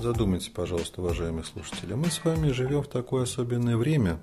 задумайтесь, 0.00 0.48
пожалуйста, 0.48 1.00
уважаемые 1.00 1.44
слушатели, 1.44 1.94
мы 1.94 2.06
с 2.06 2.24
вами 2.24 2.50
живем 2.50 2.82
в 2.82 2.88
такое 2.88 3.22
особенное 3.22 3.76
время, 3.76 4.20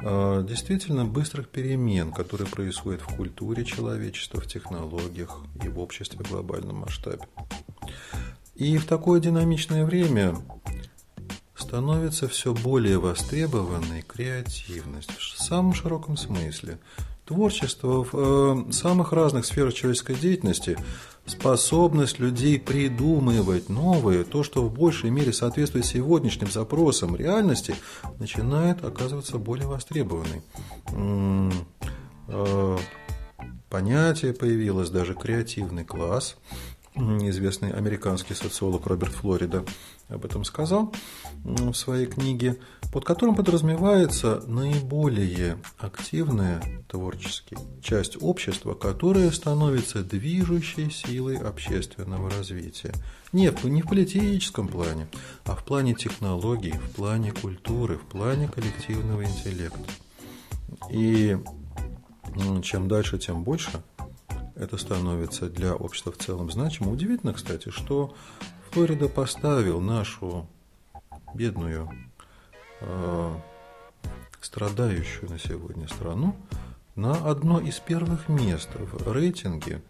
действительно 0.00 1.04
быстрых 1.04 1.48
перемен, 1.48 2.12
которые 2.12 2.48
происходят 2.48 3.00
в 3.02 3.16
культуре 3.16 3.64
человечества, 3.64 4.40
в 4.40 4.46
технологиях 4.46 5.40
и 5.62 5.68
в 5.68 5.78
обществе 5.78 6.24
в 6.24 6.30
глобальном 6.30 6.78
масштабе. 6.78 7.26
И 8.54 8.76
в 8.78 8.86
такое 8.86 9.20
динамичное 9.20 9.84
время 9.84 10.36
становится 11.56 12.28
все 12.28 12.54
более 12.54 12.98
востребованной 12.98 14.02
креативность 14.02 15.16
в 15.16 15.42
самом 15.42 15.74
широком 15.74 16.16
смысле. 16.16 16.78
Творчество 17.24 18.04
в 18.04 18.10
э, 18.12 18.72
самых 18.72 19.12
разных 19.12 19.46
сферах 19.46 19.72
человеческой 19.72 20.16
деятельности 20.16 20.76
способность 21.24 22.18
людей 22.18 22.60
придумывать 22.60 23.70
новое, 23.70 24.24
то, 24.24 24.42
что 24.42 24.62
в 24.62 24.72
большей 24.72 25.08
мере 25.08 25.32
соответствует 25.32 25.86
сегодняшним 25.86 26.50
запросам 26.50 27.16
реальности, 27.16 27.74
начинает 28.18 28.84
оказываться 28.84 29.38
более 29.38 29.66
востребованной. 29.66 30.42
Э, 32.28 32.78
понятие 33.70 34.34
появилось 34.34 34.90
даже 34.90 35.14
креативный 35.14 35.84
класс. 35.84 36.36
Известный 36.96 37.72
американский 37.72 38.34
социолог 38.34 38.86
Роберт 38.86 39.14
Флорида 39.14 39.64
об 40.08 40.24
этом 40.24 40.44
сказал 40.44 40.94
в 41.42 41.74
своей 41.74 42.06
книге, 42.06 42.60
под 42.92 43.04
которым 43.04 43.34
подразумевается 43.34 44.44
наиболее 44.46 45.58
активная 45.76 46.62
творческая 46.86 47.58
часть 47.82 48.16
общества, 48.22 48.74
которая 48.74 49.32
становится 49.32 50.04
движущей 50.04 50.88
силой 50.88 51.36
общественного 51.36 52.30
развития. 52.30 52.92
Не 53.32 53.50
в, 53.50 53.64
не 53.64 53.82
в 53.82 53.88
политическом 53.88 54.68
плане, 54.68 55.08
а 55.44 55.56
в 55.56 55.64
плане 55.64 55.94
технологий, 55.94 56.74
в 56.74 56.92
плане 56.92 57.32
культуры, 57.32 57.98
в 57.98 58.04
плане 58.04 58.46
коллективного 58.46 59.24
интеллекта. 59.24 59.80
И 60.90 61.36
чем 62.62 62.86
дальше, 62.86 63.18
тем 63.18 63.42
больше 63.42 63.82
это 64.56 64.76
становится 64.78 65.48
для 65.48 65.74
общества 65.74 66.12
в 66.12 66.18
целом 66.18 66.50
значимо. 66.50 66.90
Удивительно, 66.90 67.32
кстати, 67.32 67.70
что 67.70 68.14
Флорида 68.70 69.08
поставил 69.08 69.80
нашу 69.80 70.46
бедную, 71.34 71.90
э, 72.80 73.34
страдающую 74.40 75.30
на 75.30 75.38
сегодня 75.38 75.88
страну 75.88 76.36
на 76.94 77.12
одно 77.28 77.60
из 77.60 77.80
первых 77.80 78.28
мест 78.28 78.68
в 78.74 79.12
рейтинге 79.12 79.82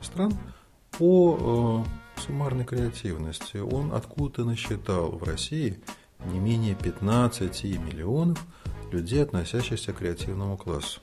стран 0.00 0.32
по 0.98 1.84
э, 2.16 2.20
суммарной 2.20 2.64
креативности. 2.64 3.58
Он 3.58 3.92
откуда-то 3.92 4.44
насчитал 4.44 5.10
в 5.10 5.22
России 5.22 5.80
не 6.26 6.38
менее 6.38 6.74
15 6.74 7.64
миллионов 7.78 8.44
людей, 8.90 9.22
относящихся 9.22 9.92
к 9.92 9.98
креативному 9.98 10.56
классу. 10.56 11.00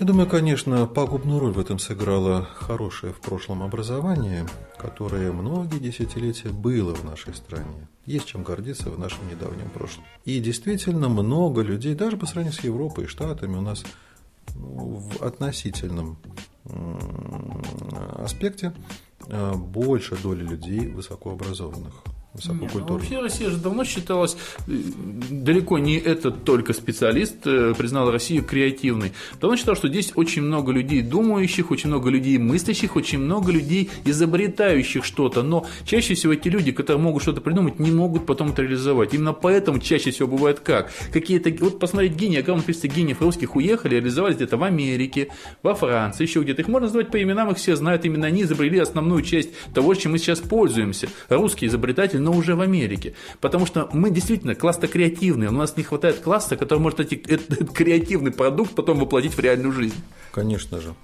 Я 0.00 0.06
думаю, 0.06 0.28
конечно, 0.28 0.86
пагубную 0.86 1.38
роль 1.38 1.52
в 1.52 1.58
этом 1.60 1.78
сыграло 1.78 2.48
хорошее 2.56 3.12
в 3.12 3.20
прошлом 3.20 3.62
образование, 3.62 4.44
которое 4.76 5.30
многие 5.30 5.78
десятилетия 5.78 6.48
было 6.48 6.92
в 6.94 7.04
нашей 7.04 7.32
стране. 7.32 7.86
Есть 8.04 8.26
чем 8.26 8.42
гордиться 8.42 8.90
в 8.90 8.98
нашем 8.98 9.28
недавнем 9.30 9.70
прошлом. 9.70 10.04
И 10.24 10.40
действительно 10.40 11.08
много 11.08 11.62
людей, 11.62 11.94
даже 11.94 12.16
по 12.16 12.26
сравнению 12.26 12.58
с 12.58 12.64
Европой 12.64 13.04
и 13.04 13.06
Штатами, 13.06 13.56
у 13.56 13.60
нас 13.60 13.84
ну, 14.56 14.96
в 14.96 15.22
относительном 15.22 16.18
аспекте 18.16 18.74
э, 19.28 19.54
больше 19.54 20.16
доли 20.16 20.42
людей 20.42 20.88
высокообразованных 20.88 22.02
высококультурной. 22.34 22.86
Ну, 22.88 22.94
вообще 22.94 23.20
Россия 23.20 23.50
же 23.50 23.56
давно 23.56 23.84
считалась, 23.84 24.36
э, 24.66 24.72
далеко 25.30 25.78
не 25.78 25.96
этот 25.96 26.44
только 26.44 26.72
специалист 26.72 27.46
э, 27.46 27.74
признал 27.76 28.10
Россию 28.10 28.44
креативной. 28.44 29.12
Давно 29.40 29.56
считал, 29.56 29.76
что 29.76 29.88
здесь 29.88 30.12
очень 30.16 30.42
много 30.42 30.72
людей 30.72 31.02
думающих, 31.02 31.70
очень 31.70 31.88
много 31.88 32.10
людей 32.10 32.38
мыслящих, 32.38 32.96
очень 32.96 33.18
много 33.18 33.52
людей 33.52 33.90
изобретающих 34.04 35.04
что-то. 35.04 35.42
Но 35.42 35.66
чаще 35.84 36.14
всего 36.14 36.32
эти 36.32 36.48
люди, 36.48 36.72
которые 36.72 37.02
могут 37.02 37.22
что-то 37.22 37.40
придумать, 37.40 37.78
не 37.78 37.92
могут 37.92 38.26
потом 38.26 38.50
это 38.50 38.62
реализовать. 38.62 39.14
Именно 39.14 39.32
поэтому 39.32 39.78
чаще 39.78 40.10
всего 40.10 40.28
бывает 40.28 40.60
как? 40.60 40.90
Какие-то, 41.12 41.54
вот 41.64 41.78
посмотреть 41.78 42.14
гении, 42.14 42.38
огромное 42.38 42.64
количество 42.64 42.88
гениев 42.88 43.22
русских 43.22 43.54
уехали, 43.54 43.94
реализовались 43.94 44.36
где-то 44.36 44.56
в 44.56 44.64
Америке, 44.64 45.28
во 45.62 45.74
Франции, 45.74 46.24
еще 46.24 46.40
где-то. 46.40 46.62
Их 46.62 46.68
можно 46.68 46.86
назвать 46.86 47.10
по 47.10 47.22
именам, 47.22 47.50
их 47.50 47.58
все 47.58 47.76
знают. 47.76 48.04
Именно 48.04 48.26
они 48.26 48.42
изобрели 48.42 48.78
основную 48.78 49.22
часть 49.22 49.50
того, 49.72 49.94
чем 49.94 50.12
мы 50.12 50.18
сейчас 50.18 50.40
пользуемся. 50.40 51.08
Русский 51.28 51.66
изобретатель 51.66 52.23
но 52.24 52.32
уже 52.32 52.56
в 52.56 52.60
Америке. 52.60 53.14
Потому 53.40 53.66
что 53.66 53.88
мы 53.92 54.10
действительно 54.10 54.54
класс-то 54.54 54.88
креативный, 54.88 55.48
у 55.48 55.52
нас 55.52 55.76
не 55.76 55.82
хватает 55.82 56.20
класса, 56.20 56.56
который 56.56 56.78
может 56.78 57.00
эти, 57.00 57.14
этот 57.28 57.70
креативный 57.70 58.32
продукт 58.32 58.74
потом 58.74 58.98
воплотить 58.98 59.34
в 59.34 59.38
реальную 59.40 59.72
жизнь. 59.72 60.00
Конечно 60.32 60.80
же. 60.80 60.94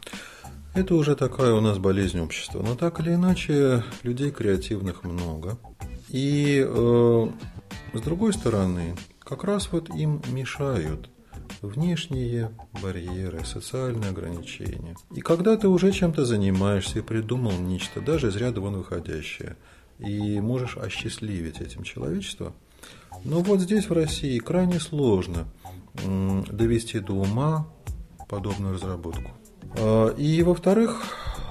Это 0.75 0.95
уже 0.95 1.17
такая 1.17 1.53
у 1.53 1.61
нас 1.61 1.79
болезнь 1.79 2.21
общества. 2.21 2.63
Но 2.63 2.75
так 2.75 3.01
или 3.01 3.15
иначе, 3.15 3.85
людей 4.03 4.31
креативных 4.31 5.05
много. 5.05 5.59
И 6.09 6.65
э, 6.67 7.29
с 7.93 8.01
другой 8.01 8.33
стороны, 8.33 8.97
как 9.21 9.45
раз 9.45 9.69
вот 9.73 9.91
им 9.91 10.23
мешают 10.29 11.11
внешние 11.61 12.53
барьеры, 12.83 13.45
социальные 13.45 14.11
ограничения. 14.11 14.97
И 15.15 15.21
когда 15.21 15.57
ты 15.57 15.69
уже 15.69 15.93
чем-то 15.93 16.25
занимаешься 16.25 17.01
и 17.01 17.03
придумал 17.03 17.53
нечто, 17.53 18.01
даже 18.01 18.29
из 18.29 18.37
ряда 18.37 18.61
вон 18.61 18.77
выходящее, 18.77 19.57
и 20.01 20.41
можешь 20.41 20.77
осчастливить 20.77 21.61
этим 21.61 21.83
человечество, 21.83 22.53
но 23.25 23.41
вот 23.41 23.61
здесь 23.61 23.89
в 23.89 23.93
России 23.93 24.39
крайне 24.39 24.81
сложно 24.81 25.47
довести 25.95 27.01
до 27.01 27.15
ума 27.15 27.67
подобную 28.29 28.75
разработку. 28.75 29.33
А, 29.79 30.09
и 30.11 30.43
во-вторых, 30.43 31.03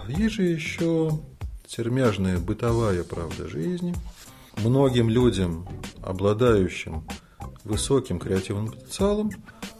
есть 0.07 0.35
же 0.35 0.43
еще 0.43 1.19
термяжная 1.67 2.39
бытовая 2.39 3.03
правда 3.03 3.47
жизни. 3.47 3.93
Многим 4.57 5.09
людям, 5.09 5.67
обладающим 6.01 7.03
высоким 7.63 8.19
креативным 8.19 8.71
потенциалом, 8.71 9.31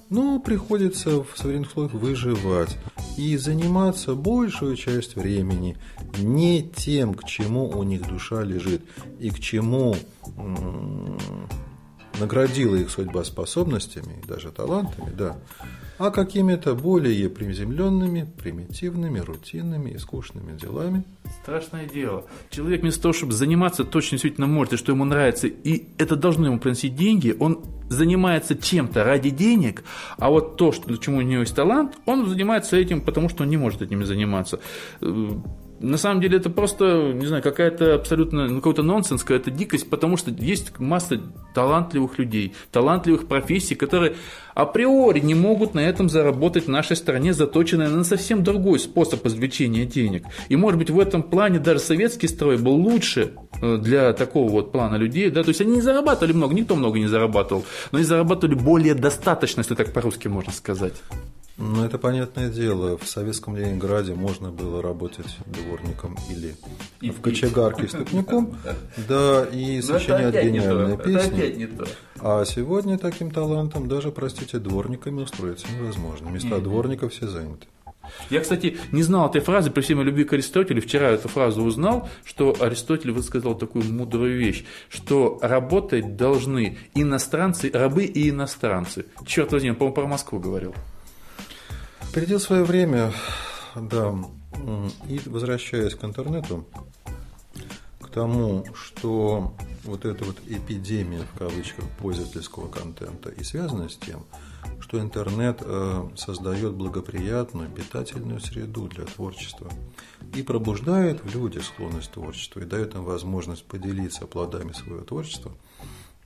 но 0.10 0.40
приходится 0.40 1.24
в 1.24 1.30
современных 1.36 1.70
условиях 1.70 1.94
выживать 1.94 2.78
и 3.20 3.36
заниматься 3.36 4.16
большую 4.16 4.78
часть 4.78 5.18
времени 5.18 5.76
не 6.20 6.64
тем, 6.64 7.14
к 7.14 7.26
чему 7.26 7.68
у 7.68 7.84
них 7.84 8.08
душа 8.08 8.44
лежит 8.44 8.82
и 9.20 9.30
к 9.30 9.42
чему 9.42 9.98
наградила 12.18 12.78
их 12.78 12.90
судьба 12.90 13.26
способностями 13.26 14.24
даже 14.26 14.52
талантами, 14.52 15.12
да, 15.12 15.36
а 16.00 16.12
какими-то 16.12 16.76
более 16.76 17.30
приземленными, 17.30 18.28
примитивными, 18.42 19.20
рутинными 19.20 19.92
и 19.92 19.98
скучными 19.98 20.58
делами. 20.58 21.04
Страшное 21.44 21.86
дело. 21.86 22.26
Человек 22.50 22.82
вместо 22.82 23.04
того, 23.04 23.14
чтобы 23.14 23.34
заниматься 23.34 23.84
то, 23.84 24.00
что 24.00 24.12
действительно 24.12 24.48
может 24.48 24.74
и 24.74 24.78
что 24.78 24.94
ему 24.94 25.04
нравится, 25.04 25.48
и 25.48 25.90
это 25.98 26.16
должно 26.16 26.48
ему 26.48 26.60
приносить 26.60 26.96
деньги, 26.96 27.36
он 27.38 27.64
занимается 27.90 28.56
чем-то 28.56 29.04
ради 29.04 29.30
денег, 29.30 29.84
а 30.18 30.30
вот 30.30 30.56
то, 30.56 30.72
что, 30.72 30.96
чему 30.98 31.18
у 31.18 31.22
него 31.22 31.42
есть 31.42 31.56
талант, 31.56 31.98
он 32.06 32.28
занимается 32.30 32.78
этим, 32.78 33.02
потому 33.02 33.30
что 33.30 33.44
он 33.44 33.50
не 33.50 33.58
может 33.58 33.82
этим 33.82 34.06
заниматься 34.06 34.60
на 35.80 35.98
самом 35.98 36.22
деле 36.22 36.38
это 36.38 36.50
просто, 36.50 37.14
не 37.14 37.26
знаю, 37.26 37.42
какая-то 37.42 37.96
абсолютно, 37.96 38.48
ну, 38.48 38.58
какой-то 38.58 38.84
нонсенс, 38.84 39.24
какая-то 39.24 39.52
дикость, 39.52 39.90
потому 39.90 40.18
что 40.18 40.32
есть 40.32 40.78
масса 40.80 41.22
талантливых 41.54 42.20
людей, 42.20 42.54
талантливых 42.72 43.28
профессий, 43.28 43.76
которые 43.76 44.16
априори 44.54 45.20
не 45.20 45.36
могут 45.36 45.74
на 45.74 45.80
этом 45.80 46.10
заработать 46.10 46.66
в 46.66 46.70
нашей 46.70 46.96
стране, 46.96 47.34
заточенные 47.34 47.88
на 47.88 48.04
совсем 48.04 48.44
другой 48.44 48.80
способ 48.80 49.26
извлечения 49.26 49.86
денег. 49.86 50.26
И, 50.50 50.56
может 50.56 50.78
быть, 50.78 50.90
в 50.90 51.00
этом 51.00 51.24
плане 51.24 51.60
даже 51.60 51.80
советский 51.80 52.28
строй 52.28 52.58
был 52.58 52.74
лучше 52.74 53.34
э, 53.62 53.78
для 53.78 54.14
такого 54.14 54.50
вот 54.50 54.72
плана 54.72 54.96
людей, 54.96 55.30
да, 55.30 55.44
то 55.44 55.50
есть 55.50 55.62
они 55.62 55.76
не 55.76 55.82
зарабатывали 55.82 56.34
много, 56.34 56.54
никто 56.54 56.76
много 56.76 57.00
не 57.00 57.08
зарабатывал, 57.08 57.64
но 57.92 57.98
они 57.98 58.06
зарабатывали 58.06 58.56
более 58.56 58.96
достаточно, 58.96 59.62
если 59.62 59.76
так 59.76 59.94
по-русски 59.94 60.28
можно 60.28 60.52
сказать. 60.52 60.94
Ну, 61.60 61.84
это 61.84 61.98
понятное 61.98 62.50
дело. 62.50 62.98
В 62.98 63.06
советском 63.06 63.58
Ленинграде 63.58 64.14
можно 64.14 64.50
было 64.50 64.82
работать 64.82 65.38
дворником 65.46 66.18
или 66.30 66.56
и 67.02 67.12
в 67.12 67.20
кочегарке 67.20 67.90
ступником, 67.90 68.58
да, 69.10 69.46
и 69.46 69.82
сочинять 69.82 70.34
гениальные 70.34 70.98
песни. 70.98 71.70
А 72.22 72.46
сегодня 72.46 72.98
таким 72.98 73.30
талантом 73.30 73.90
даже, 73.90 74.12
простите, 74.12 74.58
дворниками 74.60 75.22
устроиться 75.22 75.68
невозможно. 75.78 76.30
Места 76.30 76.60
дворников 76.60 77.12
все 77.12 77.28
заняты. 77.28 77.68
Я, 78.30 78.40
кстати, 78.40 78.78
не 78.94 79.04
знал 79.04 79.30
этой 79.30 79.42
фразы, 79.42 79.70
при 79.70 79.82
всей 79.82 79.96
моей 79.96 80.08
любви 80.08 80.24
к 80.24 80.34
Аристотелю, 80.34 80.82
вчера 80.82 81.10
эту 81.10 81.28
фразу 81.28 81.62
узнал, 81.62 82.10
что 82.24 82.56
Аристотель 82.60 83.12
высказал 83.12 83.54
такую 83.56 83.84
мудрую 83.86 84.38
вещь, 84.38 84.64
что 84.88 85.38
работать 85.42 86.16
должны 86.16 86.78
иностранцы, 86.96 87.70
рабы 87.74 88.06
и 88.06 88.30
иностранцы. 88.30 89.06
Черт 89.26 89.52
возьми, 89.52 89.72
он, 89.72 89.76
по-моему, 89.76 89.96
про 89.96 90.08
Москву 90.08 90.40
говорил. 90.40 90.74
Впереди 92.10 92.40
свое 92.40 92.64
время, 92.64 93.14
да. 93.76 94.16
И 95.08 95.22
возвращаясь 95.28 95.94
к 95.94 96.04
интернету, 96.04 96.66
к 98.02 98.10
тому, 98.10 98.66
что 98.74 99.54
вот 99.84 100.06
эта 100.06 100.26
вот 100.26 100.38
эпидемия, 100.48 101.22
в 101.22 101.38
кавычках, 101.38 101.86
пользовательского 102.00 102.68
контента 102.68 103.30
и 103.30 103.44
связана 103.44 103.90
с 103.90 103.96
тем, 103.96 104.26
что 104.80 105.00
интернет 105.00 105.62
э, 105.62 106.10
создает 106.16 106.74
благоприятную, 106.74 107.70
питательную 107.70 108.40
среду 108.40 108.88
для 108.88 109.06
творчества 109.06 109.70
и 110.34 110.42
пробуждает 110.42 111.24
в 111.24 111.32
людях 111.32 111.64
склонность 111.64 112.10
к 112.10 112.14
творчеству 112.14 112.60
и 112.60 112.66
дает 112.66 112.96
им 112.96 113.04
возможность 113.04 113.66
поделиться 113.66 114.26
плодами 114.26 114.72
своего 114.72 115.02
творчества 115.02 115.52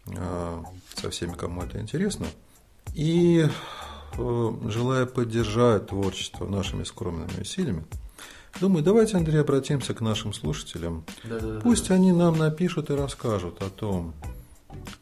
э, 0.07 0.63
со 0.95 1.09
всеми, 1.09 1.33
кому 1.33 1.61
это 1.61 1.81
интересно. 1.81 2.27
И 2.93 3.45
желая 4.15 5.05
поддержать 5.05 5.87
творчество 5.87 6.47
нашими 6.47 6.83
скромными 6.83 7.41
усилиями, 7.41 7.85
думаю, 8.59 8.83
давайте, 8.83 9.17
Андрей, 9.17 9.41
обратимся 9.41 9.93
к 9.93 10.01
нашим 10.01 10.33
слушателям. 10.33 11.05
Да, 11.23 11.39
да, 11.39 11.59
Пусть 11.61 11.91
они 11.91 12.11
нам 12.11 12.37
напишут 12.37 12.89
и 12.89 12.93
расскажут 12.93 13.61
о 13.61 13.69
том, 13.69 14.13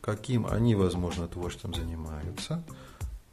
каким 0.02 0.48
они, 0.48 0.76
возможно, 0.76 1.28
творчеством 1.28 1.74
занимаются. 1.74 2.64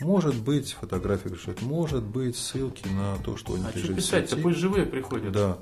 Может 0.00 0.36
быть, 0.36 0.76
фотографии 0.80 1.28
пришлют, 1.28 1.60
может 1.60 2.04
быть, 2.04 2.36
ссылки 2.36 2.86
на 2.86 3.16
то, 3.24 3.36
что 3.36 3.54
они 3.54 3.64
а 3.64 3.70
лежит 3.70 3.84
что 3.84 3.94
писать-то, 3.94 4.36
пусть 4.36 4.58
живые 4.58 4.86
приходят. 4.86 5.32
Да. 5.32 5.58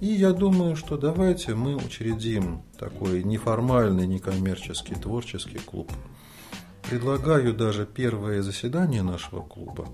И 0.00 0.06
я 0.06 0.32
думаю, 0.32 0.76
что 0.76 0.98
давайте 0.98 1.54
мы 1.54 1.74
учредим 1.74 2.62
такой 2.78 3.24
неформальный, 3.24 4.06
некоммерческий 4.06 4.94
творческий 4.94 5.58
клуб. 5.58 5.90
Предлагаю 6.88 7.52
даже 7.52 7.84
первое 7.86 8.42
заседание 8.42 9.02
нашего 9.02 9.42
клуба 9.42 9.88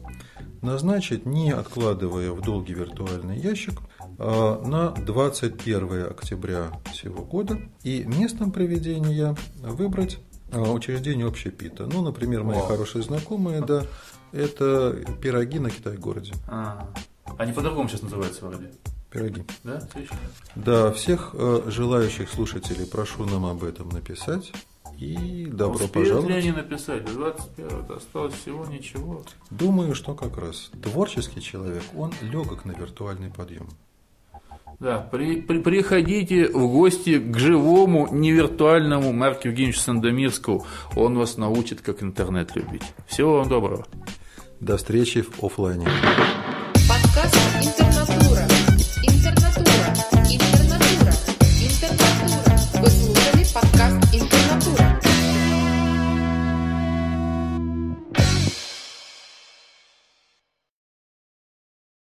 назначить, 0.62 1.26
не 1.26 1.50
откладывая 1.50 2.30
в 2.30 2.40
долгий 2.40 2.74
виртуальный 2.74 3.36
ящик, 3.36 3.80
а 4.18 4.62
на 4.64 4.90
21 4.90 6.06
октября 6.06 6.70
всего 6.92 7.24
года 7.24 7.58
и 7.82 8.04
местом 8.04 8.52
проведения 8.52 9.34
выбрать 9.56 10.18
а, 10.52 10.70
учреждение 10.70 11.26
общепита. 11.26 11.86
Ну, 11.86 12.00
например, 12.02 12.44
мои 12.44 12.58
О. 12.58 12.66
хорошие 12.66 13.02
знакомые, 13.02 13.60
да, 13.60 13.82
это 14.30 14.96
пироги 15.20 15.58
на 15.58 15.70
Китай-городе. 15.70 16.32
А, 16.46 16.88
они 17.38 17.52
по-другому 17.52 17.88
сейчас 17.88 18.02
называются 18.02 18.46
вроде. 18.46 18.70
Пироги. 19.10 19.44
Да, 19.64 19.78
отлично. 19.78 20.16
Да, 20.54 20.92
всех 20.92 21.30
э, 21.34 21.62
желающих 21.66 22.30
слушателей 22.30 22.86
прошу 22.86 23.24
нам 23.26 23.46
об 23.46 23.64
этом 23.64 23.88
написать. 23.88 24.52
И 24.98 25.46
добро 25.46 25.84
Успеют 25.84 25.92
пожаловать. 25.92 26.28
ли 26.28 26.34
они 26.34 26.52
написать? 26.52 27.04
До 27.04 27.12
21 27.12 27.96
осталось 27.96 28.34
всего 28.34 28.64
ничего. 28.66 29.22
Думаю, 29.50 29.94
что 29.94 30.14
как 30.14 30.38
раз 30.38 30.70
творческий 30.82 31.40
человек, 31.40 31.82
он 31.96 32.12
легок 32.22 32.64
на 32.64 32.72
виртуальный 32.72 33.30
подъем. 33.30 33.68
Да, 34.80 34.98
при, 34.98 35.40
при, 35.40 35.60
приходите 35.60 36.48
в 36.48 36.66
гости 36.72 37.18
к 37.18 37.38
живому, 37.38 38.08
невиртуальному 38.12 39.12
Марку 39.12 39.48
Евгеньевичу 39.48 39.78
Сандомирскому. 39.80 40.66
Он 40.96 41.16
вас 41.16 41.36
научит, 41.36 41.80
как 41.80 42.02
интернет 42.02 42.56
любить. 42.56 42.82
Всего 43.06 43.38
вам 43.38 43.48
доброго. 43.48 43.86
До 44.60 44.76
встречи 44.76 45.22
в 45.22 45.44
офлайне. 45.44 45.86
Подкаст 46.88 47.83